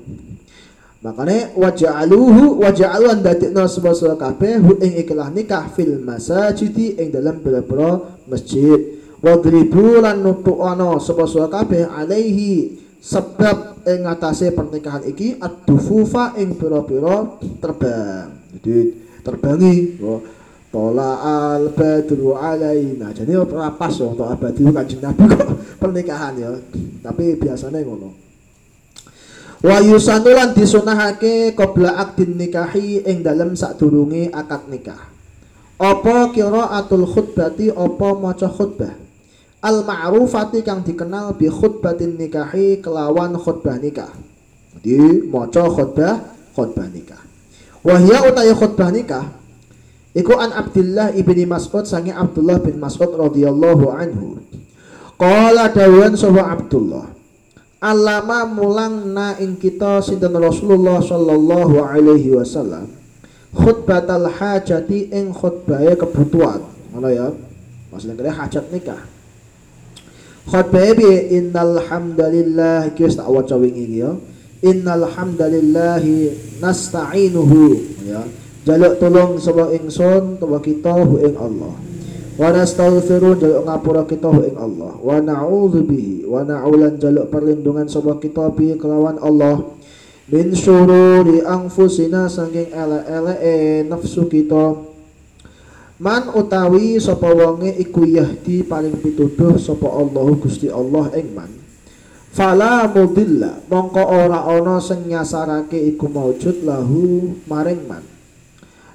[1.03, 7.99] makanya waja'aluhu waja'aluan dadekna sebasa kabeh hu ing ikhlah nikah fil masajidi ing dalam pira-pira
[8.25, 9.03] masjid.
[9.23, 18.31] Wadribu lan nutukana sebasa kabeh alaihi sebab ing ngatasé pernikahan iki ad-dufufa ing pira-pira terbang.
[18.55, 18.75] Jadi
[19.19, 20.23] terbangi oh,
[20.73, 23.13] Tola al badru alaina.
[23.13, 25.49] Jadi ora pas untuk abadi kanjeng Nabi kok
[25.83, 26.49] pernikahan ya.
[27.03, 28.09] Tapi biasanya ngono.
[29.61, 35.13] Wa yusanulan disunahake qabla akdin nikahi ing dalem sadurunge akad nikah.
[35.77, 39.02] Apa qiraatul khutbati apa maca khutbah?
[39.63, 44.11] Al ma'rufati kang dikenal bi khutbatin nikahi kelawan khutbah nikah.
[44.83, 47.23] Jadi maca khutbah khutbah nikah.
[47.79, 49.25] Wa hiya utai khutbah nikah
[50.13, 54.37] Iku an Abdullah ibni Mas'ud sange Abdullah bin Mas'ud radhiyallahu anhu.
[55.17, 57.23] Qala dawan sapa Abdullah
[57.83, 62.87] alama mulang na ing kita sinten Rasulullah sallallahu alaihi wasallam
[63.51, 66.63] khutbatal hajati ing khutbah kebutuhan
[66.95, 67.27] mana ya
[67.91, 69.03] maksudnya kira hajat nikah
[70.47, 74.11] khutbah bi innal hamdalillah iki wis tak waca wingi ya.
[74.63, 76.03] Innal hamdalillah
[76.63, 77.63] nasta'inuhu
[78.07, 78.23] ya.
[78.63, 81.75] Jaluk tolong sapa ingsun tuwa kita hu ing Allah.
[82.39, 84.95] Wa nastaghfiru jaluk ngapura kita ing Allah.
[85.03, 89.59] Wa na'udzu bihi wa na'ulan jaluk perlindungan sapa kita bi kelawan Allah.
[90.31, 94.92] Min syururi anfusina saking ele-ele nafsu kita
[96.03, 101.47] man utawi sapa wonge iku yahdi paling pituduh sapa Allah Gusti Allah ing man.
[102.35, 108.03] Fala mudilla mongko ora ana sing nyasarake iku maujud lahu maring man.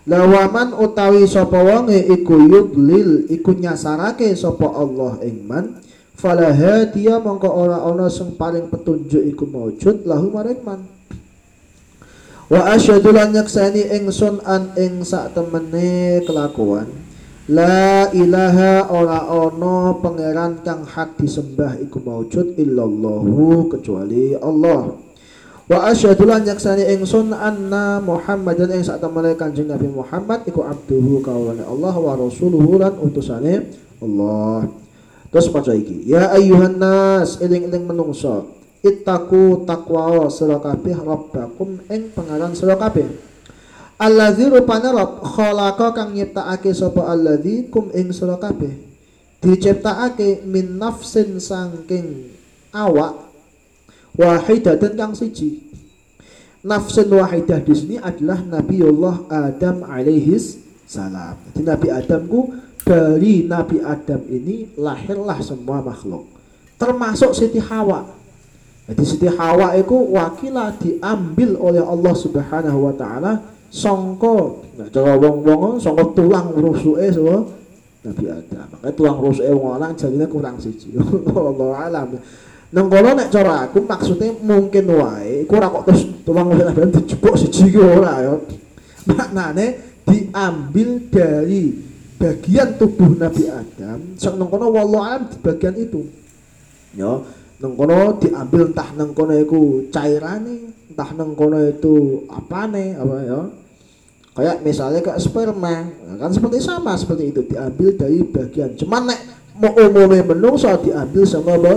[0.04, 5.80] Lawaman utawi sapa wonge iku yudlil iku nyasarake sapa Allah ing man
[6.12, 10.97] fala hadiya mongko ora ana sing paling petunjuk iku maujud lahu maring man
[12.48, 16.88] wa asyhadu lan nyaksani ingsun an ing sak temene kelakuan.
[17.48, 24.92] La ilaha ora ana pangeran kang hak disembah iku maujud illallahu kecuali Allah.
[25.68, 31.20] Wa asyhadu lan yaksani ingsun anna Muhammadan ing sak temene Kanjeng Nabi Muhammad iku abduhu
[31.20, 33.68] kaulane Allah wa rasuluhu lan utusane
[34.00, 34.68] Allah.
[35.28, 38.48] Terus maca iki, ya ayyuhan nas eling-eling menungso,
[38.84, 42.78] ittaku takwa sira kabeh rabbakum ing pangaran sira.
[43.98, 48.70] Alladzi rupane Rabb khalaqa kang nyiptakake sapa alladzi kum ing sira kabeh.
[49.42, 52.30] Diciptakake min nafsin saking
[52.74, 53.18] awak
[54.18, 55.68] wahidatan kang siji
[56.66, 61.38] nafsun wahidah di sini adalah Nabiullah Adam alaihis salam.
[61.54, 62.40] Jadi Nabi Adamku
[62.82, 66.26] dari Nabi Adam ini lahirlah semua makhluk.
[66.78, 68.17] Termasuk Siti Hawa.
[68.88, 75.76] Jadi Siti Hawa itu wakilah diambil oleh Allah Subhanahu wa taala songko nah cara wong-wong
[75.76, 77.44] songko tulang rusuke semua
[78.00, 78.66] Nabi Adam.
[78.72, 80.96] Makanya tulang rusuke wong lanang jadinya kurang siji.
[81.36, 82.08] Allah alam.
[82.68, 86.84] Nang kono nek cara aku maksudnya mungkin wae iku ora kok terus tulang wis ada
[86.84, 88.34] dijebok siji ki ora ya.
[89.08, 89.66] Maknane
[90.04, 91.72] diambil dari
[92.20, 96.04] bagian tubuh Nabi Adam sak nang kono wallahu alam di bagian itu.
[96.96, 97.20] Ya,
[97.58, 103.40] nang kono diambil entah nang kono iku cairane, entah nang kono itu apane apa ya.
[104.38, 108.78] Kayak misalnya kayak sperma, kan seperti sama seperti itu diambil dari bagian.
[108.78, 109.20] Cuman nek
[109.58, 111.74] mau umumnya menungso diambil sama apa?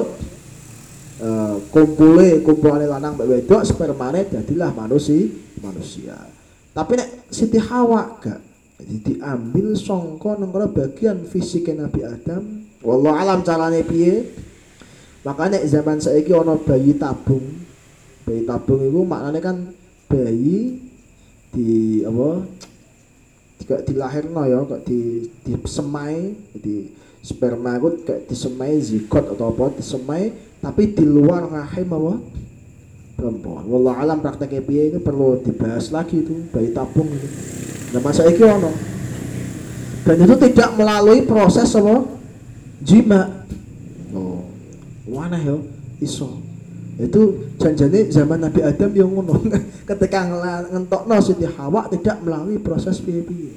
[1.21, 5.29] uh, kumpule kumpulane lanang mbek wedok spermane jadilah manusia
[5.61, 6.17] manusia
[6.73, 8.39] tapi nek Siti Hawa gak
[8.81, 12.43] jadi diambil songko nengkono bagian fisiknya Nabi Adam
[12.81, 14.25] wallah alam carane piye
[15.21, 17.45] Makanya zaman saiki ana bayi tabung.
[18.25, 19.57] Bayi tabung itu maknanya kan
[20.09, 20.81] bayi
[21.51, 22.47] di apa
[23.61, 26.89] kayak dilahirno ya kok di di semai di
[27.21, 32.13] sperma itu kayak disemai zigot atau apa disemai tapi di luar rahim apa?
[33.21, 33.69] Perempuan.
[33.69, 37.27] Wallah alam prakteknya piye ini perlu dibahas lagi itu bayi tabung itu
[37.91, 38.73] nah masa iki ono.
[40.01, 42.09] Dan itu tidak melalui proses apa?
[42.81, 43.40] Jima
[45.11, 45.59] mana ya?
[45.99, 46.39] Iso.
[46.95, 49.43] Itu janjane zaman Nabi Adam yang ngono.
[49.89, 50.27] Ketika
[50.71, 53.51] ngentokno Siti Hawa tidak melalui proses piye-piye.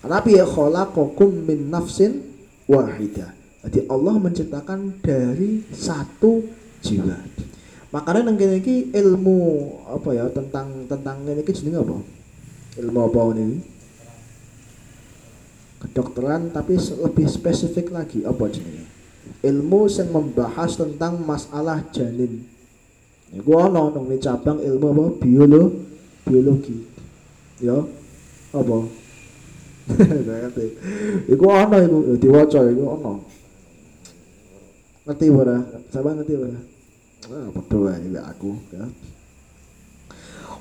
[0.00, 2.24] Karena piye khalaqakum min nafsin
[2.66, 6.42] wahidah jadi Allah menciptakan dari satu
[6.82, 7.14] jiwa.
[7.94, 9.38] Makanya nang iki ilmu
[9.86, 11.96] apa ya tentang tentang ini iki jenenge apa?
[12.82, 13.62] Ilmu apa ini
[15.86, 18.91] kedokteran tapi lebih spesifik lagi apa jenenge
[19.42, 22.46] ilmu yang membahas tentang masalah janin.
[23.32, 25.04] Iku ana nang cabang ilmu apa?
[25.18, 25.62] Biolo
[26.28, 26.84] biologi.
[27.58, 27.80] Ya
[28.52, 28.76] apa?
[31.32, 33.12] Iku ana iku diwaca iku ana.
[35.02, 35.58] Ngerti ora
[35.90, 36.60] sama ngerti ora
[37.32, 38.84] ah padha wae aku ya.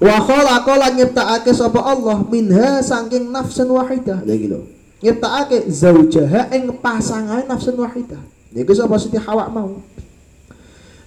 [0.02, 4.26] Wa khalaqa lan nyiptakake sapa Allah minha saking nafsin wahidah.
[4.26, 4.65] Lha iki lho.
[5.06, 8.31] Nyiptakake zaujaha ing pasangan nafsin wahidah.
[8.52, 9.80] Niku sapa Siti Hawa mau.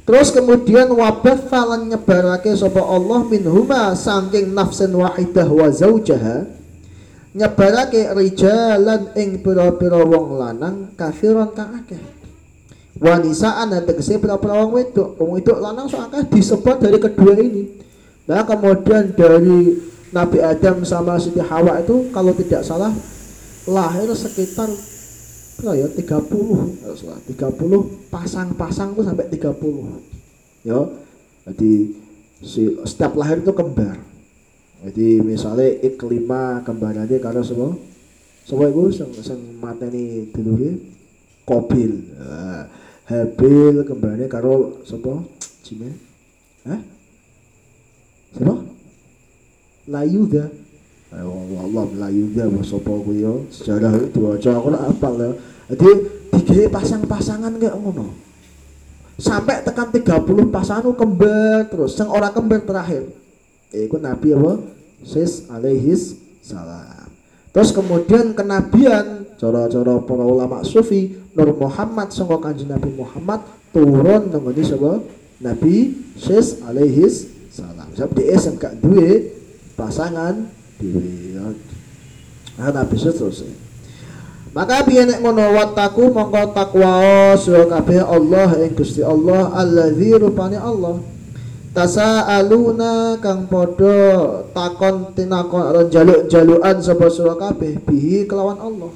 [0.04, 6.44] Terus kemudian wabah falan nyebarake sapa Allah minhuma saking nafsin wahidah wa zaujaha
[7.34, 12.00] nyebarake rijalan ing pira-pira wong lanang kafiron kang akeh.
[13.00, 15.18] Wanisaan tegese pira-pira wong wedok.
[15.18, 17.64] Wong wedok lanang sok akeh disebut dari kedua ini.
[18.28, 19.76] Nah kemudian dari
[20.14, 22.94] Nabi Adam sama Siti Hawa itu kalau tidak salah
[23.66, 24.70] lahir sekitar
[25.58, 27.20] berapa ya 30 kalau salah.
[27.26, 30.80] 30 pasang-pasang tuh sampai 30 ya
[31.44, 31.72] jadi
[32.40, 34.00] si, setiap lahir itu kembar.
[34.84, 37.72] Jadi misalnya iklima kembarannya karena semua
[38.44, 40.76] semua itu sing, sing mateni dulure?
[41.44, 42.16] Kobil.
[42.16, 42.68] Nah,
[43.08, 45.24] habil kembarannya karo sapa?
[45.64, 45.92] Cine
[46.64, 46.80] Hah?
[48.36, 48.56] Siapa?
[49.88, 50.63] Layuda.
[51.14, 51.84] Allah
[52.66, 53.34] sapa kuwi ya.
[53.50, 55.30] Sejarah itu aku ora apal ya.
[55.70, 55.90] Jadi
[56.34, 58.12] digawe pasang-pasangan kayak ngono.
[59.14, 63.06] Sampai tekan 30 pasangan kembar terus, sing ora kembar terakhir.
[63.70, 64.58] Iku Nabi apa?
[65.06, 67.06] Sis alaihis salam.
[67.54, 74.46] Terus kemudian kenabian cara-cara para ulama sufi Nur Muhammad sangka kanjeng Nabi Muhammad turun nang
[74.62, 75.02] sapa?
[75.42, 78.74] Nabi Sis alaihis salam sebab dia sing gak
[79.78, 81.54] pasangan dhewe
[82.54, 83.42] nah nabi terus.
[84.54, 90.54] Maka piye nek ngono wataku mongko takwa sira kabeh Allah ing Gusti Allah allazi rupane
[90.54, 91.02] Allah.
[91.74, 98.92] Tasaaluna kang padha takon tinakon jaluk-jalukan sapa sira kabeh bihi kelawan Allah.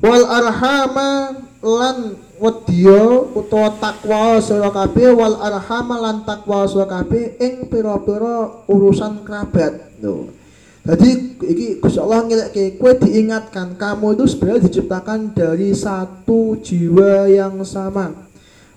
[0.00, 7.68] Wal arhama lan wedya utawa takwa sira kabeh wal arham lan takwa sira kabeh ing
[7.68, 9.92] pira-pira urusan kerabat.
[10.00, 10.32] Lho.
[10.82, 17.62] Jadi iki Gusti Allah ngelekke kowe diingatkan kamu itu sebenarnya diciptakan dari satu jiwa yang
[17.62, 18.10] sama.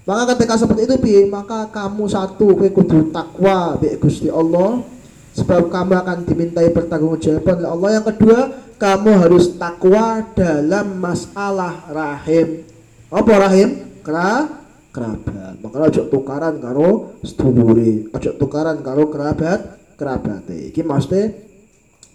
[0.06, 1.22] Maka ketika seperti itu piye?
[1.26, 4.86] Maka kamu satu kowe kudu takwa be Gusti Allah
[5.34, 7.90] sebab kamu akan dimintai pertanggungjawaban oleh Allah.
[7.98, 8.40] Yang kedua,
[8.78, 12.75] kamu harus takwa dalam masalah rahim
[13.12, 13.70] apa rahim
[14.02, 14.50] kera
[14.90, 16.90] kerabat makanya ojo tukaran karo
[17.22, 19.60] sedulure ojo tukaran karo kerabat
[20.00, 21.36] kerabate iki maksudnya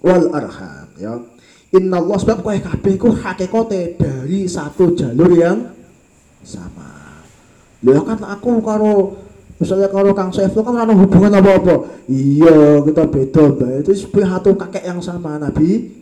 [0.00, 1.20] wal arham ya
[1.70, 5.70] Inna Allah sebab kowe kabeh iku hakikate dari satu jalur yang
[6.42, 7.22] sama.
[7.86, 9.14] Lha kan aku karo
[9.54, 12.02] misalnya karo Kang Saiful kan ada hubungan apa-apa.
[12.10, 13.86] Iya, kita beda, Mbak.
[13.86, 15.94] Itu satu kakek yang sama Nabi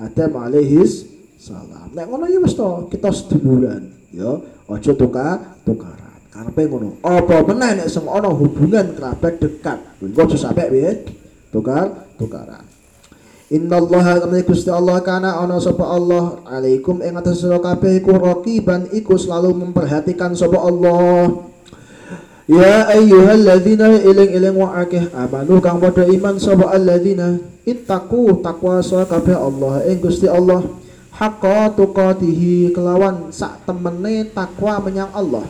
[0.00, 1.04] Adam alaihis
[1.36, 1.92] salam.
[1.92, 4.38] Nek ngono ya to, kita seduluran ya
[4.70, 6.14] aja tukar tukaran.
[6.30, 6.98] Karepe ngono.
[7.02, 9.78] Apa meneh nek sing ana hubungan kerabat dekat?
[10.02, 11.06] Engko aja sampe piye?
[11.50, 12.62] Tukar tukaran.
[13.52, 16.42] Innallaha tamne Gusti Allah kana ana sapa Allah?
[16.48, 21.44] Alaikum ing atas sira kabeh iku raqiban iku selalu memperhatikan sapa Allah.
[22.50, 29.36] Ya ayyuhalladzina iling-iling wa akeh amanu kang padha iman sapa alladzina ittaqu taqwa sira kabeh
[29.38, 30.64] Allah ing Gusti Allah
[31.14, 35.46] haqqa tuqatihi kelawan sak temene takwa menyang Allah.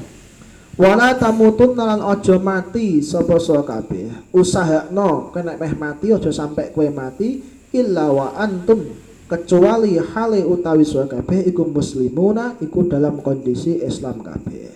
[0.74, 4.34] Wala tamutun lan aja mati sapa sira kabeh.
[4.34, 7.38] Usahakno kena meh mati aja sampai kue mati
[7.70, 8.82] illa wa antum.
[9.24, 14.74] Kecuali hale utawi sira kabeh iku muslimuna iku dalam kondisi Islam kabeh.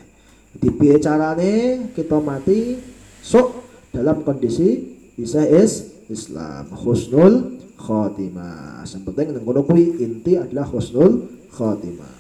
[0.54, 1.90] Di piye carane?
[1.90, 2.78] Kita mati
[3.18, 3.48] sok
[3.90, 4.78] dalam kondisi
[5.18, 6.70] bisa is Islam.
[6.78, 8.82] Husnul khotimah.
[8.82, 12.18] Yang penting nang kuwi inti adalah husnul khotimah.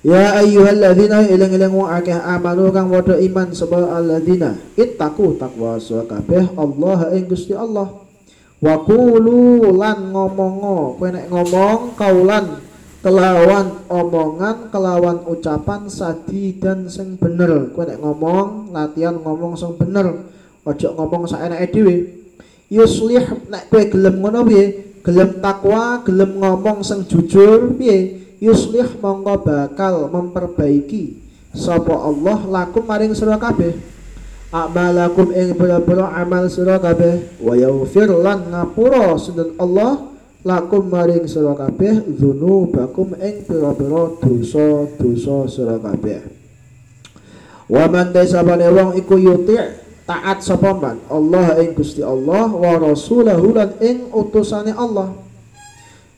[0.00, 6.56] Ya ayyuhalladzina ilang-ilang wa akeh amanu kang padha iman sapa alladzina ittaqu taqwa sira kabeh
[6.56, 8.00] Allah ing Gusti Allah
[8.64, 12.64] wa qulu lan ngomongo kowe nek ngomong kaulan
[13.04, 20.28] kelawan omongan kelawan ucapan sadi dan sing bener kowe nek ngomong latihan ngomong sing bener
[20.64, 22.19] ojo ngomong saenake dhewe
[22.70, 24.64] yuslih nek kowe gelem ngono piye?
[25.02, 28.22] Gelem takwa gelem ngomong sing jujur piye?
[28.40, 31.20] Yuslih mongko bakal memperbaiki
[31.52, 33.76] sapa Allah lakum maring sira kabeh.
[34.50, 37.36] Amalakum ing pira-pira amal sira kabeh.
[37.42, 40.08] Wa yaghfir lan ngapura sinten Allah
[40.40, 46.24] lakum maring sira kabeh dzunubakum ing pira-pira dosa-dosa sira kabeh.
[47.70, 49.54] Wa man desabane wong iku yuti
[50.10, 55.14] taat sapa man Allah ing Gusti Allah wa rasulahu lan ing utusane Allah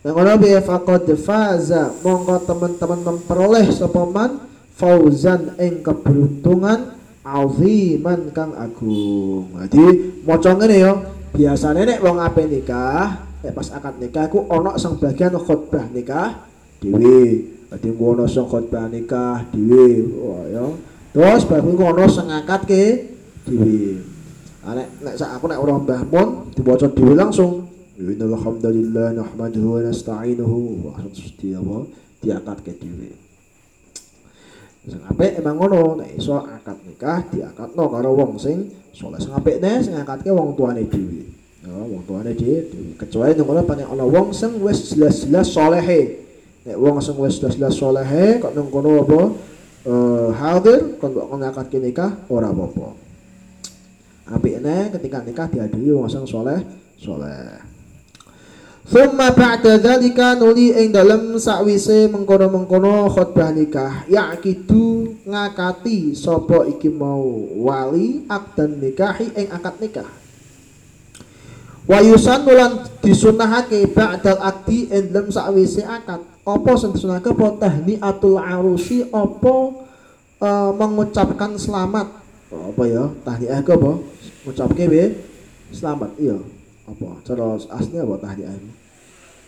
[0.03, 8.51] Yang ngono bi faqad faza mongko teman-teman memperoleh sapa man fauzan ing keberuntungan aziman kang
[8.59, 9.55] agung.
[9.62, 10.93] Jadi maca ngene ya,
[11.30, 16.51] biasane nek wong ape nikah, nek pas akad nikah iku ana sing bagian khutbah nikah
[16.82, 17.47] dhewe.
[17.70, 20.03] Dadi ngono sing khutbah nikah dhewe.
[20.18, 20.66] Wah ya.
[21.14, 23.12] Terus baru iku ana sing ngakatke
[23.47, 24.01] dhewe.
[24.62, 27.66] Nek nek sak aku nek ora Mbah Mun diwaca dhewe langsung.
[27.99, 31.78] Innal hamdalillah nahmaduhu wa nasta'inuhu wa apa
[32.22, 33.11] diakatke dhewe.
[34.82, 39.22] Sing apik emang ngono, nek iso akad nikah diakadno karo wong sing saleh.
[39.22, 41.22] Sing apikne sing akadke wong tuane dhewe.
[41.62, 42.66] Ya, wong tuane dhewe.
[42.99, 46.26] Kecuali nek ngono paling ana wong sing wis jelas-jelas salehe.
[46.66, 49.20] Nek wong sing wis jelas-jelas salehe kok nang kono apa
[49.86, 53.12] eh hadir kon kok ngakadke nikah ora apa-apa.
[54.23, 56.62] Apikne ketika nikah diadili wong sing saleh,
[56.99, 57.59] saleh.
[58.83, 67.23] Thumma ba'da dzalika nuli ing dalem sakwise mengkono-mengkono khutbah nikah yaqidu ngakati sapa iki mau
[67.62, 70.11] wali akdan nikahi ing akad nikah.
[71.87, 76.23] Wa yusannulan disunahake ba'dal akdi ing dalem sakwise akad.
[76.43, 79.55] Apa sing disunahake apa tahniatul arusi apa
[80.43, 82.18] uh, mengucapkan selamat.
[82.51, 83.09] Apa ya?
[83.23, 84.12] Tahniah apa?
[84.43, 84.86] Ngucapke
[85.72, 86.11] Selamat.
[86.18, 86.36] Iya.
[86.82, 87.22] Apa?
[87.24, 88.53] Cara asli apa tahniah?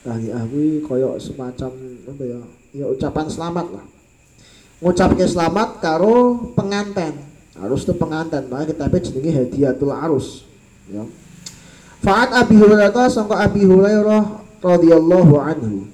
[0.07, 1.71] Tahniah kuwi koyo semacam
[2.07, 2.41] apa ya?
[2.73, 3.85] Ya ucapan selamat lah.
[4.81, 10.47] Ngucapke selamat karo pengantin harus tuh pengantin maka kita jenenge hadiatul arus
[10.91, 11.07] ya.
[12.05, 15.89] Fa'at Abi Hurairah sangka Abi Hurairah radhiyallahu anhu.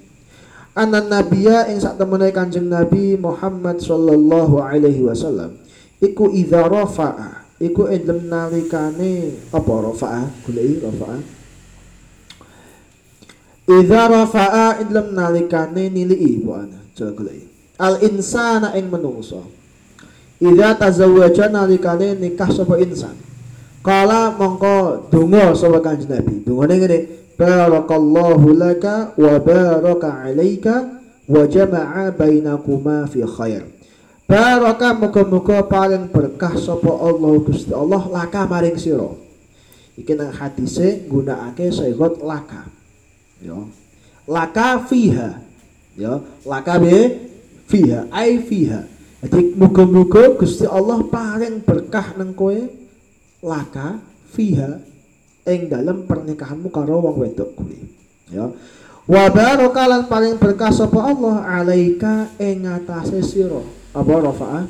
[0.74, 5.59] Anan nabiya ing sak temene Kanjeng Nabi Muhammad sallallahu alaihi wasallam
[5.98, 11.40] iku idza rafa'a iku ing nalikane apa rafa'a goleki rafa'a
[13.70, 17.46] Idza rafa'a idlam nalikane nilii bu ana goleki.
[17.78, 19.46] Al insana ing menungso.
[20.42, 23.14] Idza tazawwaja nalikane nikah sapa insan.
[23.84, 26.42] Kala mongko donga sapa Kanjeng Nabi.
[26.42, 26.98] Dungane ngene,
[27.38, 30.90] barakallahu laka wa baraka alaika
[31.30, 33.62] wa jama'a bainakuma fi khair.
[34.31, 39.11] Baraka muga-muga paling berkah sapa Allah Gusti Allah laka maring sira.
[39.99, 42.70] Iki nang hadise nggunakake sayyidat laka.
[43.43, 43.59] Ya.
[44.31, 45.43] Laka fiha.
[45.99, 47.26] Ya laka be?
[47.66, 48.87] Fiha ai fiha.
[49.18, 52.55] Jadi muga-muga Gusti Allah paling berkah nang kowe
[53.43, 53.99] laka
[54.31, 54.78] fiha
[55.43, 57.83] ing dalam pernikahanmu karo wong wedok kuwi.
[58.31, 58.47] Ya.
[59.11, 64.64] Wa baraka lan paling berkah sapa Allah alaika ing atase sira apa rafa'ah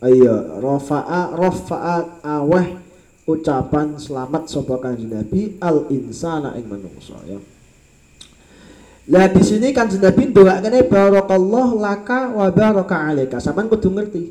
[0.00, 0.32] Ayo,
[0.64, 2.72] rafa'a rafa'a aweh
[3.28, 7.36] ucapan selamat sapa Kanjeng Nabi al insana ing manungsa ya.
[9.12, 13.44] Lah di sini Kanjeng Nabi ndongakne barakallahu laka wa baraka alaika.
[13.44, 14.22] Sampeyan kudu ngerti.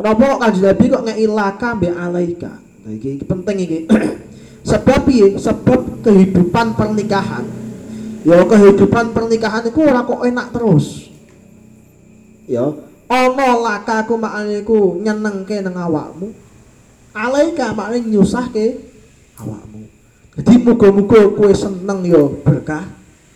[0.00, 2.52] Kenapa kok Kanjeng Nabi kok ngeki laka mbek alaika?
[2.56, 3.78] Nah iki penting iki.
[4.72, 5.36] sebab piye?
[5.36, 7.44] Sebab kehidupan pernikahan.
[8.26, 11.14] Ya kehidupan pernikahan itu ora kok enak terus.
[12.50, 12.74] Ya,
[13.06, 16.34] ana lakaku makane iku nyenengke nang awakmu.
[17.14, 18.82] Alaika maknanya nyusahke
[19.38, 19.86] awakmu.
[20.42, 22.82] Jadi muga-muga kue seneng yo berkah.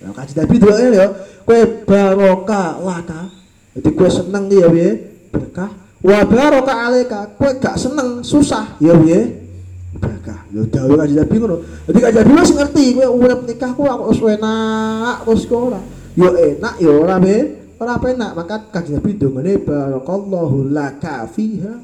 [0.03, 1.07] Ya kaji Nabi doa ya
[1.47, 3.31] kue barokah laka
[3.79, 4.91] jadi kue seneng ya ya
[5.31, 5.71] berkah.
[6.03, 8.99] Wa barokah alaika kue gak seneng susah ya
[10.51, 11.57] ya Lho dawuh kanjeng Nabi ngono.
[11.87, 15.81] Dadi kanjeng Nabi wis ngerti kowe urip nikah ku aku wis enak kok ora.
[16.19, 17.37] Yo enak yo ora be.
[17.81, 21.75] Ora penak maka kanjeng Nabi dongane barakallahu laka fiha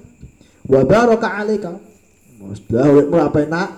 [0.67, 1.79] wa baraka alaika.
[2.43, 3.69] Mas dah uripmu apa enak?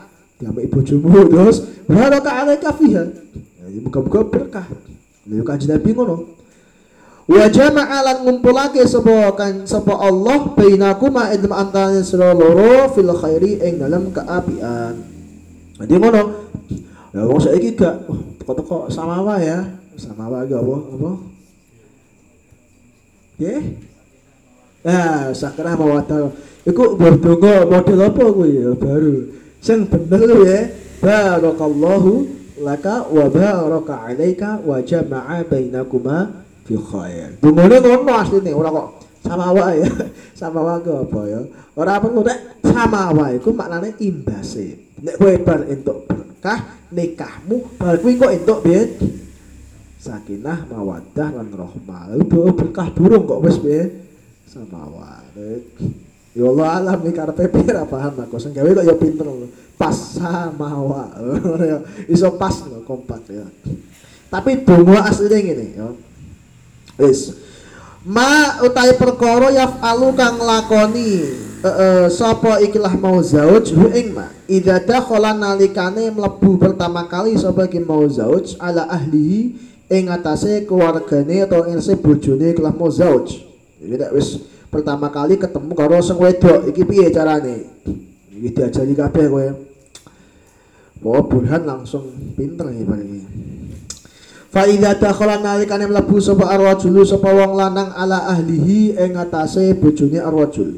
[0.40, 3.04] Diambek bojomu terus baraka alaika fiha.
[3.68, 4.66] Jadi buka-buka berkah.
[5.28, 6.37] Lha kanjeng Nabi ngono.
[7.28, 13.60] Wa jama'a lan ngumpulake sapa kan sapa Allah bainakuma ing antarané sira loro fil khairi
[13.68, 14.96] ing dalam keapian.
[15.76, 16.48] Jadi ngono.
[17.12, 18.08] Ya wong saiki gak
[18.40, 19.60] teko-teko samawa ya.
[20.00, 20.76] Samawa gak apa?
[20.96, 21.10] Apa?
[23.36, 23.56] Ya.
[24.88, 26.32] Ah, sakrah mawaddah.
[26.64, 29.36] Iku berdonga model apa kuwi ya baru.
[29.60, 30.60] Sing bener ya.
[31.04, 32.24] Barakallahu
[32.64, 37.28] laka wa baraka alaika wa jama'a bainakuma fi khair.
[37.40, 38.88] Dungane ngono asline ora kok
[39.24, 39.90] sama wae ya.
[40.38, 41.40] Sama wae apa ya?
[41.74, 44.76] Ora apa nek sama wae iku maknane imbase.
[45.02, 48.82] Nek kowe bar entuk berkah nikahmu bar kuwi kok entuk piye?
[49.98, 52.14] Sakinah, mawaddah lan rahmah.
[52.14, 53.82] Lalu berkah durung kok wis piye?
[54.46, 55.66] Sama wae.
[56.38, 59.26] Ya Allah alam iki karepe piye ra paham aku sing gawe kok ya pinter.
[59.74, 61.34] Pas sama wae.
[62.14, 63.46] Iso pas lho kompak ya.
[64.30, 65.88] Tapi donga asline ngene ya.
[66.98, 67.30] Wis.
[68.02, 71.22] Ma utai perkara yaf'alu kang lakoni
[71.62, 74.26] uh, sapa ikilah mau zauj hu ing ma.
[74.50, 79.54] Idza dakhala nalikane mlebu pertama kali sapa iki mau zauj ala ahlihi
[79.88, 83.46] ing atase keluargane atau ing bojone ikilah mau zauj.
[83.78, 87.66] Iki nek wis pertama kali ketemu karo sing wedok iki piye carane?
[88.34, 89.46] Iki diajari kabeh kowe.
[90.98, 93.10] Wah, Burhan langsung pinter nih paling
[94.48, 100.16] Fa idza dakhala nalikane mlebu sapa arwajul sapa wong lanang ala ahlihi ing atase bojone
[100.24, 100.72] arwajul.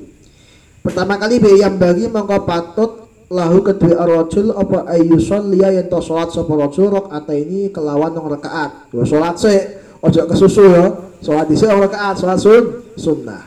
[0.82, 2.90] Pertama kali be yang bagi mongko patut
[3.30, 8.26] lahu kedua arwajul apa ayyuson liya yen to salat sapa rajul rakaat ini kelawan nang
[8.26, 8.90] rakaat.
[8.90, 9.62] Yo salat sik,
[10.02, 10.90] ojo kesusu ya.
[11.22, 13.46] Salat dhisik ora rakaat, salat sun sunnah.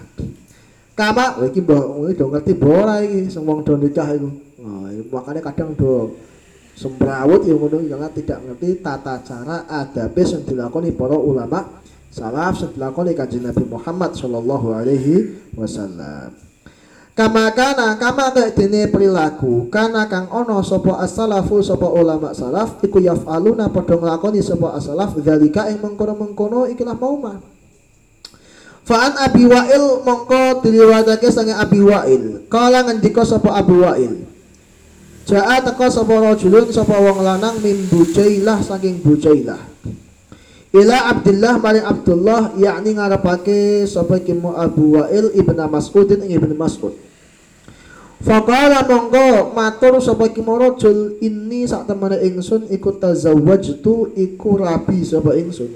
[0.93, 4.29] Kama, iki mbok ngerti ora iki sing wong do nikah iku.
[4.63, 6.15] Nah, kadang do
[6.73, 12.71] sembrawut yang ngono jangan tidak ngerti tata cara adab yang dilakoni para ulama salaf yang
[12.73, 16.33] dilakoni kanjeng Nabi Muhammad sallallahu alaihi wasallam.
[17.13, 22.97] Kama kana kama kayak dene perilaku kana kang ono sapa as-salafu sapa ulama salaf iku
[22.97, 27.37] yaf'aluna padha nglakoni sapa as-salaf zalika ing mengkono-mengkono ikilah mauma
[28.83, 32.51] Fa'an Abi Wa'il mongko diriwayatake sange Abi Wa'il.
[32.51, 34.32] Kala ngendika sapa Abi Wa'il
[35.23, 39.71] Ja'a teka sapa rajulun sapa wong lanang min Bujailah saking Bujailah.
[40.73, 46.91] Ila Abdullah mari Abdullah yakni ngarepake sapa iki Abu Wa'il ibn Mas'udin ing ibn Mas'ud.
[48.19, 55.39] Faqala monggo matur sapa iki rajul ini sak temene ingsun iku tazawwajtu iku rabi sapa
[55.39, 55.71] ingsun.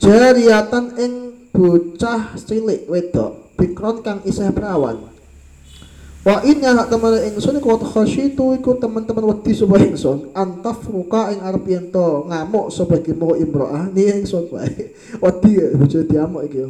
[0.00, 1.12] Jariatan ing
[1.52, 5.19] bocah cilik wedok bikron kang isih perawan.
[6.20, 11.40] Wa inna hak teman ingsun iku khasyitu iku teman-teman wedi sapa ingsun antaf muka ing
[11.40, 14.92] arep yen to ngamuk sapa iki mau imro'ah ni ingsun wae.
[15.24, 16.68] Wedi bojo diamuk iki.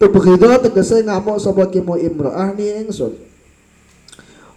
[0.00, 3.12] Tubghidha tegese ngamuk sapa iki mau imro'ah ni ingsun.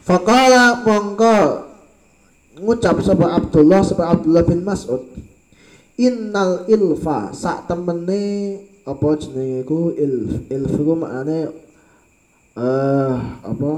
[0.08, 1.36] Faqala mongko
[2.64, 5.04] ngucap sapa Abdullah sapa Abdullah bin Mas'ud
[6.00, 11.40] Innal ilfa sak temene apa jenenge iku ilf ilf iku maknane
[12.58, 13.16] eh
[13.46, 13.72] apa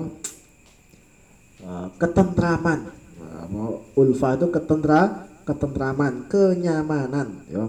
[1.65, 2.93] Ah, ketentraman.
[3.17, 7.65] Nah, ulfa itu ketentra ketentraman kenyamanan ya.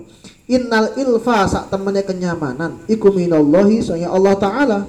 [0.52, 2.84] Innal ilfa sak temene kenyamanan.
[2.88, 4.80] Iku minallahi saya Allah taala.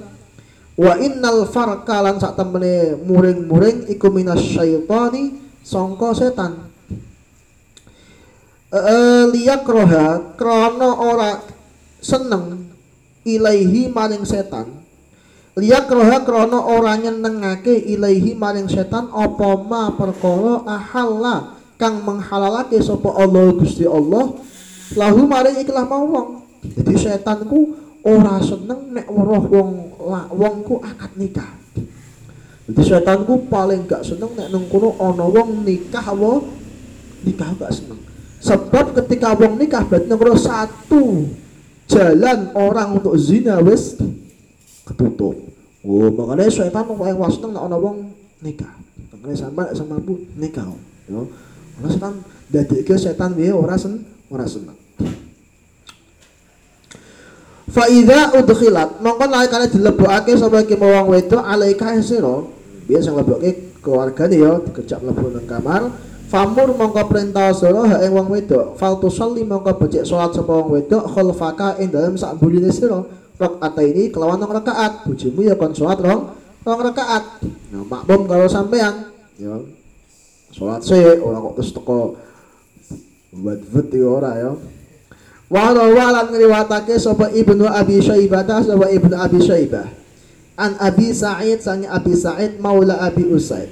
[0.76, 6.68] Wa innal farqa lan sak temene muring-muring iku minasyaitani sangka setan.
[8.68, 11.40] Eh liyakroha krana ora
[12.04, 12.68] seneng
[13.24, 14.77] ilaihi maring setan
[15.58, 23.10] liyak roha krono ora nyenengake ilaihi maring setan apa ma perkara ahalla kang menghalalake sapa
[23.18, 24.38] Allah Gusti Allah?
[24.94, 26.28] Lahu maring ikhlas mau wong.
[26.62, 27.74] Jadi setanku
[28.06, 29.70] ora seneng nek weruh wong
[30.32, 31.50] wongku akad nikah.
[32.70, 34.64] Jadi setanku paling gak seneng nek nang
[35.02, 36.32] ana wong nikah apa
[37.26, 38.00] nikah gak seneng.
[38.38, 41.26] Sebab ketika wong nikah berarti nomor satu
[41.90, 43.98] jalan orang untuk zina wis
[44.88, 45.36] ketutup
[45.86, 48.10] Oh, makanya setan mau yang wasneng nak ana wong
[48.42, 48.74] nikah.
[49.14, 50.66] Makanya sama sama bu nikah.
[51.06, 51.30] Yo.
[51.78, 52.14] Karena setan
[52.84, 54.74] ke setan dia ora sen ora seneng.
[57.68, 62.42] Fa idza udkhilat mongko nalikane dilebokake sapa iki wong wedok alaika sira
[62.88, 63.50] biasa sing lebokke
[63.84, 65.82] keluargane ya dikejak mlebu nang kamar
[66.28, 71.04] Famur mongko perintah sira ha wong wedok fal tusalli mongko becik salat sapa wong wedok
[71.12, 73.04] khalfaka ing dalem sak burine sira
[73.38, 76.34] rakaat ini kelawan rong rakaat bojomu ya kon salat rong
[76.66, 77.24] rong rakaat
[77.70, 79.54] nah makmum karo sampean ya.
[80.48, 82.16] Salat sih ora kok terus teko
[83.36, 84.52] buat-buat iki ora ya.
[85.48, 89.86] Wa rawalan ngriwatake sapa Ibnu Abi Syaibah sapa Ibnu Abi Syaibah.
[90.58, 93.70] An Abi Sa'id sang Abi Sa'id maula Abi Usaid.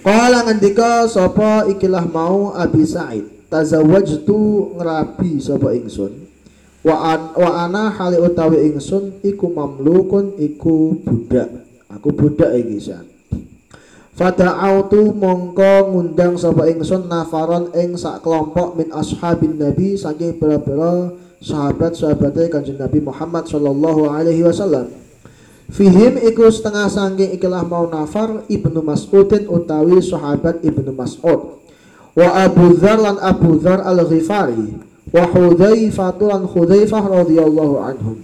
[0.00, 6.23] Qala ngendika sapa ikilah mau Abi Sa'id tazawwajtu ngrabi sapa ingsun
[6.84, 11.48] wa, an, wa ana hali utawi ingsun iku mamlukun iku budak
[11.88, 13.08] aku budak iki san
[14.14, 21.10] Fada'autu mongko ngundang sapa ingsun nafaron ing sak kelompok min ashabin nabi saking pira-pira
[21.42, 24.86] sahabat-sahabate Kanjeng Nabi Muhammad sallallahu alaihi wasallam.
[25.66, 31.58] Fihim iku setengah saking ikilah mau nafar Ibnu Mas'udin utawi sahabat Ibnu Mas'ud.
[32.14, 38.18] Wa Abu Dzar lan Abu Dzar Al-Ghifari wa Hudzaifah lan Hudzaifah radhiyallahu anhum.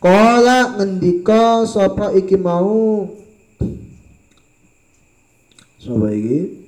[0.00, 3.10] Qala ngendika sapa iki mau
[5.86, 6.66] Sapa iki?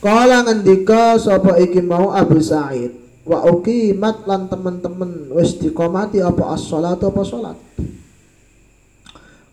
[0.00, 2.94] Kala ngendika sapa iki mau Abu Sa'id
[3.26, 7.58] wa uqimat lan temen-temen wis diqomati apa as-shalat apa salat.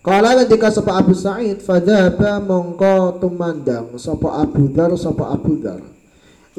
[0.04, 5.80] Kala ngendika sapa Abu Sa'id fadzaba mongko tumandang sapa Abu Dzar sapa Abu Dzar.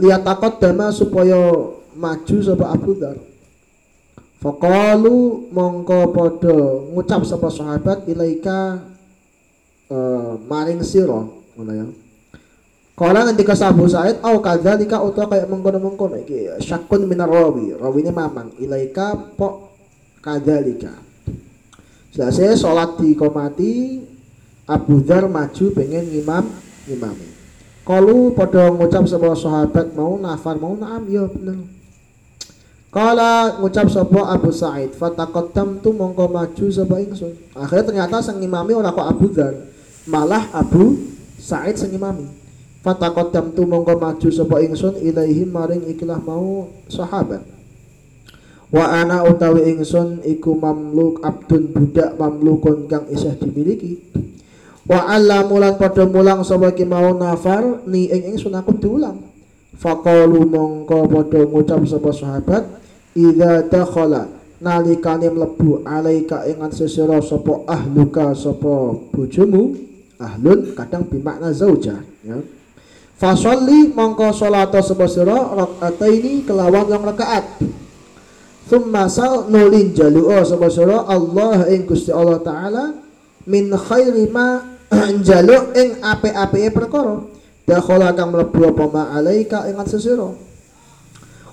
[0.01, 1.53] Lihat takut dama supaya
[1.93, 3.21] maju sapa Abu Dzar.
[4.41, 6.57] Faqalu mongko padha
[6.89, 8.81] ngucap sapa sahabat ilaika
[9.93, 11.87] uh, maring sira ngono ya.
[12.97, 17.77] Kala ngendika Abu Said au kadzalika utawa kaya mengkono-mengkono iki syakun minar rawi.
[17.77, 19.69] Rawine mamang ilaika po
[20.25, 21.04] kadzalika.
[22.15, 23.99] Selesai sholat di komati
[24.71, 26.47] Abu Dhar maju pengen ngimam
[26.87, 27.27] ngimami.
[27.83, 31.67] Kalu pada ngucap sebuah sahabat mau nafar mau naam ya bener.
[32.95, 37.35] Kala ngucap sapa Abu Sa'id fataqaddam tu mongko maju sapa ingsun.
[37.59, 39.51] Akhirnya ternyata sang imami ora kok Abu Dzar,
[40.07, 40.95] malah Abu
[41.43, 42.31] Sa'id sang imami.
[42.87, 47.54] Fataqaddam tu mongko maju sapa ingsun ilaihi maring ikilah mau sahabat.
[48.75, 54.03] Wa ana utawi ingsun iku mamluk abdun budak mamlukun kang isih dimiliki.
[54.91, 59.23] Wa allamulan padha mulang sapa ki mau nafar ni ing ingsun aku diulang.
[59.79, 62.65] Faqalu mongko padha ngucap sapa sahabat
[63.15, 64.27] Idza dakhala
[64.59, 69.79] nalikane mlebu alaika ingan sesira sapa ahluka sapa bojomu
[70.19, 72.39] ahlun kadang bimakna zauja ya
[73.15, 77.47] Fasolli mongko salata sapa sira rakaataini kelawan rakaat
[78.65, 82.97] Thumma sal nulin jalu'a sapa sira Allah ing Gusti Allah taala
[83.45, 84.65] min khairi ma
[85.29, 87.21] jaluk ing ape-apeke perkara.
[87.65, 90.33] Dakhala kang mlebu apa ma alaika ingan sesira.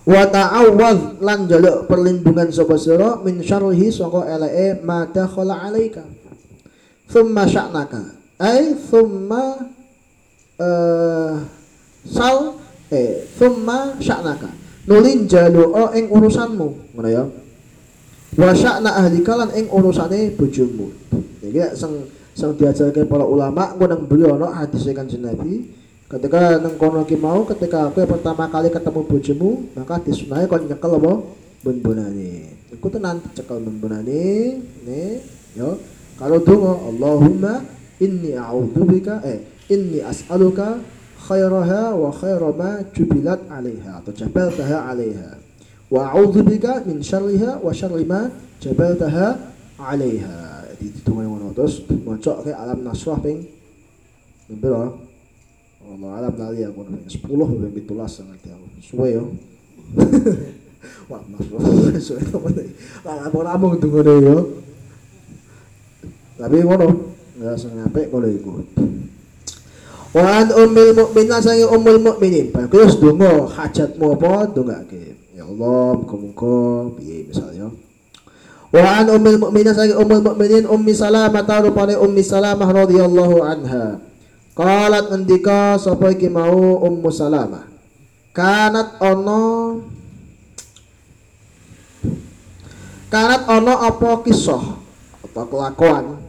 [0.07, 6.07] Wa ta'awwadz lan jaluk perlindungan sapa sira min syarrihi saka eleke ma dakhala alaika.
[7.11, 8.01] Thumma sya'naka.
[8.39, 9.67] Ai thumma
[10.63, 11.33] uh,
[12.07, 12.55] sal
[12.87, 14.60] eh thumma sya'naka
[14.91, 16.67] nulin jaluk ing urusanmu.
[16.91, 17.23] Ngono ya.
[18.35, 20.91] Wa sya'na ahlika lan ing urusane bojomu.
[21.39, 25.67] Iki sing sing diajarke para ulama engko nang beliau ana hadis kanjeng Nabi
[26.07, 30.67] ketika neng kono ki mau ketika aku yang pertama kali ketemu bojomu maka disunai kon
[30.67, 31.13] nyekel apa?
[31.61, 35.21] Bunbunane iku tenan cekel bunbunane nih
[35.53, 35.77] yo
[36.17, 37.53] kalau donga Allahumma
[38.01, 40.81] inni a'udzubika eh inni as'aluka
[41.27, 45.37] khairaha wa khaira ma jubilat 'alaiha atau jabaltaha 'alaiha.
[45.91, 49.37] Wa a'udzubika min syarriha wa syarri ma jabaltaha
[49.77, 50.65] 'alaiha.
[50.81, 53.45] Di donga ngono terus maca ke alam nasrah ping
[54.57, 54.97] piro?
[55.81, 58.65] Allah alam lali aku nih sepuluh lebih pitulas nanti aku.
[58.81, 59.23] Suwe yo.
[61.11, 61.45] Wah mas
[62.01, 62.73] suwe temen
[63.05, 64.37] lah aku ramung tunggu deh yo.
[66.41, 68.65] Tapi ngono nggak sengape kalau ikut
[70.11, 72.51] Wan ummil mukminin sange ummul mukminin.
[72.51, 75.15] Bagus donga hajatmu apa dongake.
[75.31, 77.71] Ya Allah, muga-muga piye misalnya.
[78.75, 84.03] Wa an ummil mukminin sange ummul mukminin ummi Salamah rupane ummi Salamah radhiyallahu anha.
[84.51, 87.71] Qalat ngendika sapa iki mau Ummu Salamah.
[88.35, 89.43] Kanat ono
[93.07, 94.63] Kanat ono apa kisah
[95.31, 96.19] apa kelakuan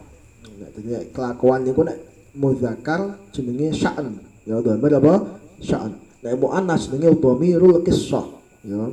[1.11, 4.17] kelakuan niku nek muzakkar jenenge sya'an.
[4.43, 5.39] Ya dhamir apa?
[5.61, 5.95] Sya'an.
[6.25, 8.27] Nek muannas jenenge dhamirul kisah.
[8.65, 8.89] Ya.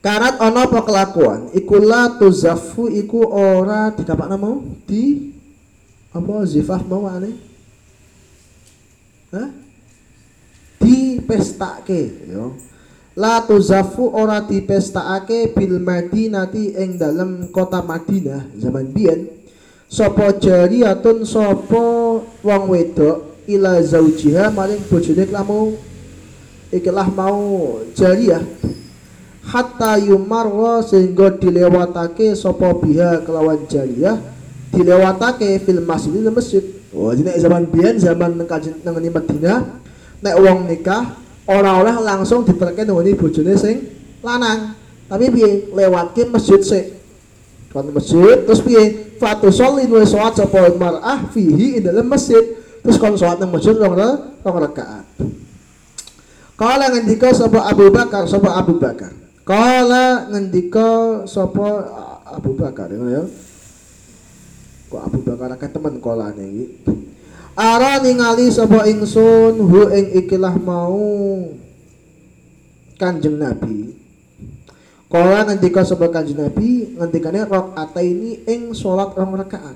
[0.00, 5.28] Karat ana apa kelakuan iku la tuzafu iku ora dikapakna mau di
[6.08, 7.36] apa zifaf mau ane
[9.30, 9.48] Hah?
[10.80, 12.56] Di pestake yo.
[13.20, 19.39] La tuzafu ora dipestakake bil Madinati ing dalem kota Madinah zaman biyen
[19.90, 21.82] sapa jariyatun sapa
[22.22, 25.74] wong wedok ila zaujiha maring bojone mau
[26.70, 28.38] ikilah mau jariyah
[29.50, 34.14] hatta yumarra sehingga dilewatake sapa biha kelawan jariyah
[34.70, 36.64] dilewatake fil masjid di masjid.
[36.94, 38.46] Oh jadi zaman biyen zaman nang
[38.94, 39.58] Madinah
[40.22, 41.18] nek wong nikah
[41.50, 43.90] ora oleh langsung diterke nang bojone sing
[44.22, 44.78] lanang.
[45.10, 45.74] Tapi piye?
[45.74, 46.99] Lewatke masjid sik
[47.70, 49.14] kon masjid terus piye?
[49.20, 52.58] Fatu sholli wa sholat sapa mar'ah fihi ing dalam masjid.
[52.82, 53.94] Terus kon sholat nang masjid rong
[54.42, 55.06] rong rakaat.
[56.58, 59.12] Kala ngendika sapa Abu Bakar sapa Abu Bakar.
[59.44, 61.88] Kala ngendika sapa
[62.26, 63.24] Abu Bakar ya.
[64.90, 66.66] Kok Abu Bakar akeh temen kolane iki?
[67.54, 71.52] Ara ningali sapa ingsun hu ing ikilah mau.
[72.96, 73.99] Kanjeng Nabi.
[75.10, 77.42] Kala ngendika sapa Kanjeng Nabi ngendikane
[78.06, 79.74] ini ing salat rong rakaat.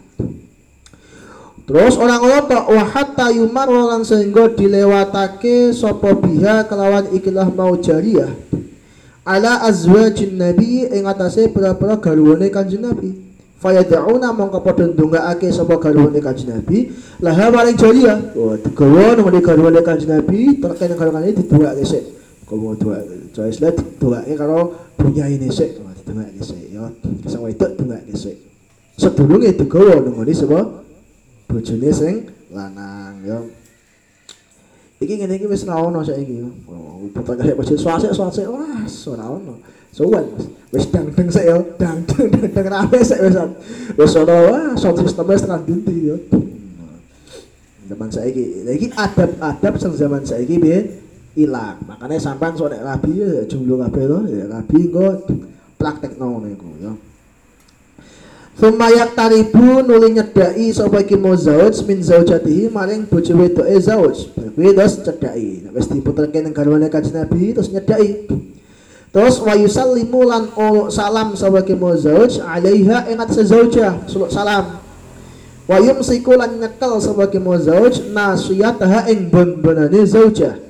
[1.66, 7.74] Terus orang orang tak wa hatta yumar lan sehingga dilewatake sapa biha kelawan ikilah mau
[7.74, 8.30] jariyah
[9.24, 13.11] ala azwajin nabi ing atase pira-pira garwane Kanjeng Nabi.
[13.59, 16.95] Fayad'una mongko padha ndongaake sapa garwane Kanjeng Nabi.
[17.18, 22.05] Laha maring jariyah oh digawa nang garwane Kanjeng Nabi terkait garwane diduwake sik
[22.45, 23.01] dua
[23.32, 25.80] choice lah diduwake karo bunyaine sik.
[26.05, 26.86] Diduwake sik ya.
[27.24, 28.36] Sing wedok diduwake sik.
[28.95, 30.61] Sedurunge digawa ngene sapa
[31.51, 32.14] bojone sing
[32.55, 33.38] lanang ya.
[35.03, 38.47] Iki ngene iki wis ra ono saiki oh putar kaya masjid swasik swasik.
[38.47, 39.59] Wah ora ono
[39.90, 40.26] suwen
[40.70, 41.59] wis dang dang sik ya.
[41.80, 43.36] Dang dang dang dang rame sik wis.
[43.99, 46.16] Wis ono wah sound system wis tekan dinti ya.
[47.84, 51.04] Zaman saiki iki adab-adab sing zaman saiki piye
[51.35, 55.07] ilang makanya sampean sok nek rabi ya jumlah kabeh to ya rabi engko
[55.78, 56.93] praktekno ngono iku ya
[58.55, 64.30] Sumayak taribu nuli nyedai sapa iki muzauj min zaujatihi maring bojo wedoke zauj.
[64.55, 65.66] Kuwi terus cedai.
[65.66, 68.30] Nek wis diputerke ning garwane Nabi terus nyedai.
[69.11, 70.55] Terus wa yusallimu lan
[70.87, 74.07] salam sapa iki muzauj alaiha ing atase zaujah.
[74.07, 74.78] Suluk salam.
[75.66, 80.64] Wa yumsiku lan nyekel sapa iki muzauj nasiyataha ing bon-bonane zaujah.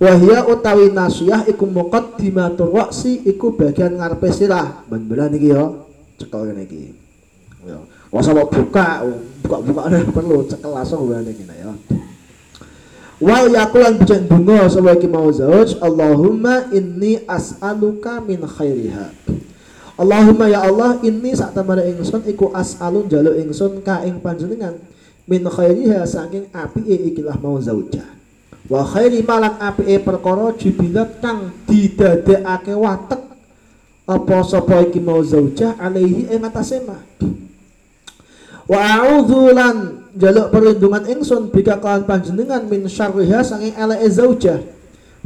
[0.00, 4.80] Wahia utawi nasiyah iku muqaddimatur ra'si iku bagian ngarepe sirah.
[4.88, 5.68] Ben-benan iki ya.
[6.16, 6.96] Cekel kene iki.
[7.68, 7.76] Ya.
[8.08, 9.04] Wasa mau buka,
[9.44, 11.72] buka-buka perlu cekel langsung berani kena ya.
[13.20, 19.12] Wal yakulan bijan bunga sapa iki mau zauj Allahumma inni as'aluka min khairiha.
[20.00, 24.80] Allahumma ya Allah inni sak tamane ingsun iku as'alun jaluk ingsun ka ing panjenengan
[25.28, 28.19] min khairiha saking apike ikilah mau zaujah.
[28.70, 33.18] Wa khairi malan apike perkara jibilat kang didadekake watek
[34.06, 37.02] apa sapa iki mau zaujah alaihi ing atase mah.
[38.70, 44.62] Wa a'udzu lan jaluk perlindungan ingsun bika kawan panjenengan min syarriha sanging eleke zaujah.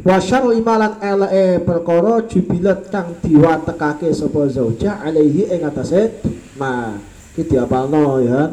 [0.00, 6.16] Wa syarri malan eleke perkara jubilat kang diwatekake sapa zaujah alaihi ing atase
[6.56, 6.96] ma.
[7.36, 8.48] Ki diapalno ya.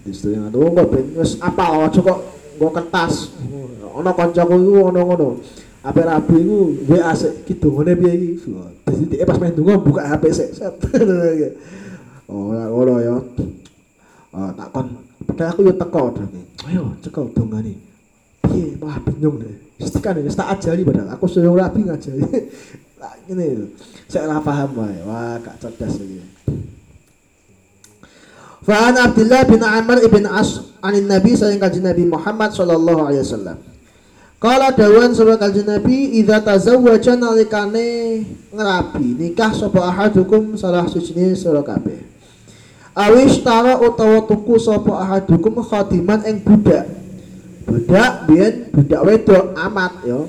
[0.00, 3.32] Di situ yang anu kok ben wis apal aja kok nggo kertas.
[3.96, 5.28] Ana kancaku iku ono ngono.
[5.80, 6.58] Ape rabi iku
[6.92, 8.52] WA sik ki dongane piye iki.
[8.84, 10.50] Dadi pas main donga buka HP sik.
[12.30, 13.18] Oh, ora ya.
[14.30, 14.86] Uh, tak kon.
[15.26, 17.74] Padahal aku yo teko dene ayo cekel dongane.
[18.46, 19.50] Piye malah bingung deh.
[19.82, 21.10] Istikan wis tak ajari padahal.
[21.10, 22.22] Aku suruh rabi ngajari.
[23.26, 23.74] Ngene
[24.06, 24.94] saya ora paham wae.
[25.02, 26.22] Wah gak cerdas iki
[28.60, 33.56] Fa'an Abdullah bin Amr ibn As anin Nabi sayang kaji Nabi Muhammad sallallahu alaihi wasallam.
[34.36, 38.20] Kala dawan sapa kaji Nabi idza tazawwaja nalikane
[38.52, 42.04] ngerabi nikah sapa ahadukum salah suci sira kabeh.
[42.92, 46.84] Awis tara utawa tuku sapa ahadukum khadiman ing budak.
[47.64, 50.20] Budak biyen budak wedok amat ya.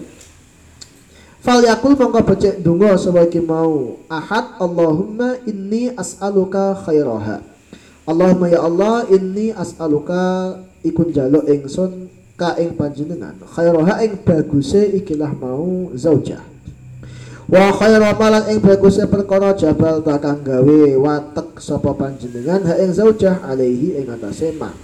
[1.44, 4.00] Fal yakul mongko becik donga sapa iki mau.
[4.08, 7.51] Ahad Allahumma inni as'aluka khairaha.
[8.12, 13.40] Allahumma ya Allah inni as'aluka ikun jaluk ingsun ka ing panjenengan.
[13.48, 16.44] Khairaha ing baguse ikilah mau zaujah.
[17.48, 23.48] Wa khairu malan ing baguse perkara jabal takang gawe watek sapa panjenengan ha ing zaujah
[23.48, 24.76] alaihi ing atase ma.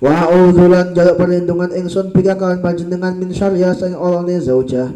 [0.00, 4.92] Wa a'udzulan jaluk perlindungan ingsun bika kawan panjenengan min syarriha sing olone zaujah.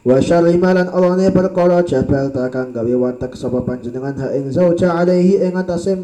[0.00, 5.44] Wa syarri malan alane perkara jabal takang gawe watak sapa panjenengan ha ing zauja alaihi
[5.44, 5.96] ing atase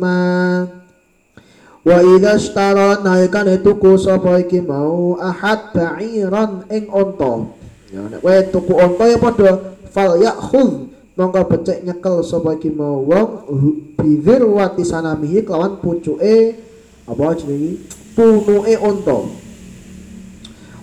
[1.87, 7.57] wa idza ishtara naikane tuku sapa iki mau ahad ba'iran ing onto
[7.89, 9.53] ya nek kowe tuku onto ya padha
[9.97, 10.93] fal yakhudh.
[11.17, 13.01] Mongko becek nyekel sapa iki mau.
[13.01, 13.49] Wong
[13.97, 16.61] bibir wati sanamihi kelawan pucuke
[17.09, 17.81] apa jenenge
[18.13, 19.33] punuke onto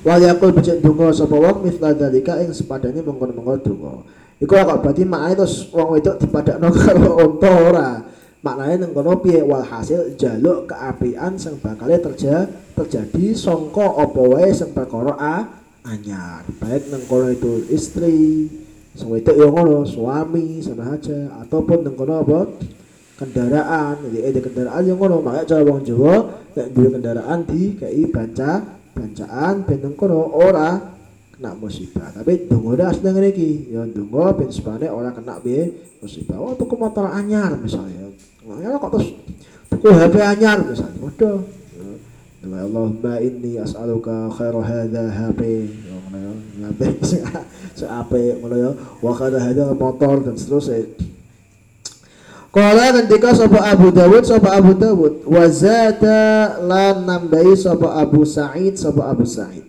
[0.03, 4.03] Wal yakul becik donga sapa wong mithla dalika ing sepadane mengkon-mengkon donga.
[4.43, 7.89] Iku kok berarti maknane terus wong wedok dipadakno karo unta ora.
[8.43, 14.75] Maknane nang kono piye walhasil jaluk keapian sing bakal terjadi terjadi sangka apa wae sing
[14.75, 15.47] perkara a
[15.87, 16.43] anyar.
[16.59, 18.51] Baik nang kono itu istri,
[18.99, 22.51] sing wedok ya ngono, suami sama aja ataupun nang kono apa
[23.23, 26.15] kendaraan, jadi ada kendaraan yang ngono, makanya cara wong Jawa
[26.59, 30.77] nek duwe kendaraan di kei banca bancaan ben kono ora
[31.33, 32.13] kena musibah.
[32.13, 36.37] Tapi dongo dah sedang iki ya dongo ben supane ora kena be musibah.
[36.37, 38.13] Oh tuku motor anyar misalnya.
[38.61, 39.17] Ya kok terus
[39.73, 40.99] tuku HP anyar misalnya.
[41.01, 41.41] Waduh.
[42.43, 45.41] Ya Allahumma inni as'aluka khairu hadha HP
[45.73, 46.33] ya ngono ya.
[46.69, 46.81] HP
[47.73, 48.71] se ape ngono ya?
[49.01, 50.85] Wa hadha motor dan seterusnya
[52.53, 58.77] Kala ketika sapa Abu Dawud sapa Abu Dawud wa zada lan nambahi sapa Abu Sa'id
[58.77, 59.65] sapa Abu Sa'id.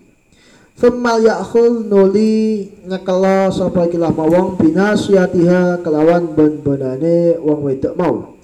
[0.76, 8.36] Thumma ya'khul nuli ngekelo sapa ikilah wong binasiyatiha kelawan ben-benane wong wedok mau.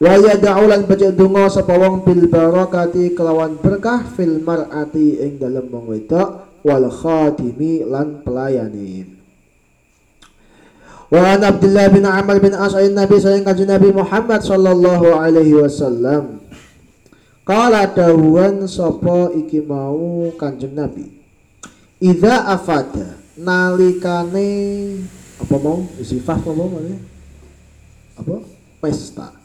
[0.00, 5.68] Wa yad'u lan baca donga sapa wong bil barakati kelawan berkah fil mar'ati ing dalem
[5.68, 9.11] wong wedok wal khatimi lan pelayane.
[11.12, 16.40] Wa an Abdullah bin Amr bin As Nabi sayang kanjeng Nabi Muhammad sallallahu alaihi wasallam.
[17.44, 20.32] Kala dawuhan sapa iki mau
[20.72, 21.12] Nabi.
[22.00, 24.48] Idza afada nalikane
[25.36, 25.84] apa mau?
[26.00, 26.80] Sifat apa mau
[28.16, 28.36] apa?
[28.80, 29.36] Pesta.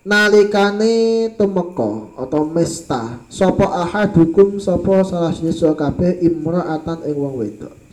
[0.00, 7.83] Nalikane tumeka atau mesta sapa ahadukum sapa salah siji kabeh imra'atan ing wong wedok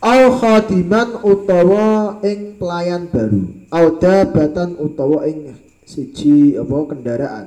[0.00, 3.44] au khadiman utawa ing pelayan baru.
[3.68, 5.52] Au dabatan utawa ing
[5.84, 7.46] siji apa kendaraan.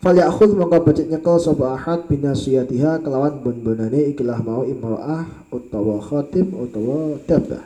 [0.00, 6.56] Fal ya'khudh mongko becik nyekel sapa ahad binasiyatiha kelawan bun-bunane ikilah mau imraah utawa khadim
[6.56, 7.60] utawa dabah.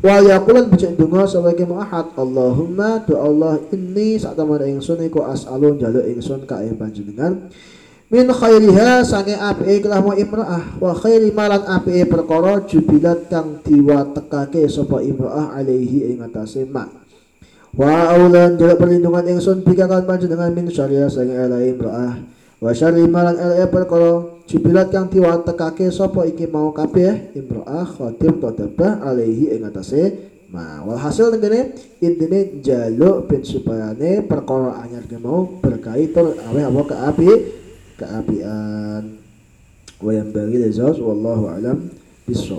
[0.00, 5.20] Wal yaqulan becik donga sapa iki ahad Allahumma tu Allah inni sak tamane ingsun iku
[5.28, 7.52] as'alun jaluk ingsun ka ing panjenengan
[8.10, 10.82] min khairiha sange api kelamu imra'ah.
[10.82, 16.90] Wa khairi malan api perkara jubilat kang diwatekake sapa imra'ah alaihi ing atase ma
[17.70, 22.18] wa aulan jaluk perlindungan ingsun bika kan panjenengan min syariah sange ala imra'ah.
[22.58, 29.06] Wa syari malan ala perkara jubilat kang diwatekake sapa iki mau kabeh imra'ah khatim tadabah
[29.06, 36.60] alaihi ing atase ma walhasil ngene intine jaluk ben supayane perkara anyar mau berkaitan awe
[36.66, 37.30] apa ke api
[38.00, 39.20] keapian
[40.00, 40.56] wa yang bagi
[40.96, 41.92] wallahu alam
[42.24, 42.58] bisawab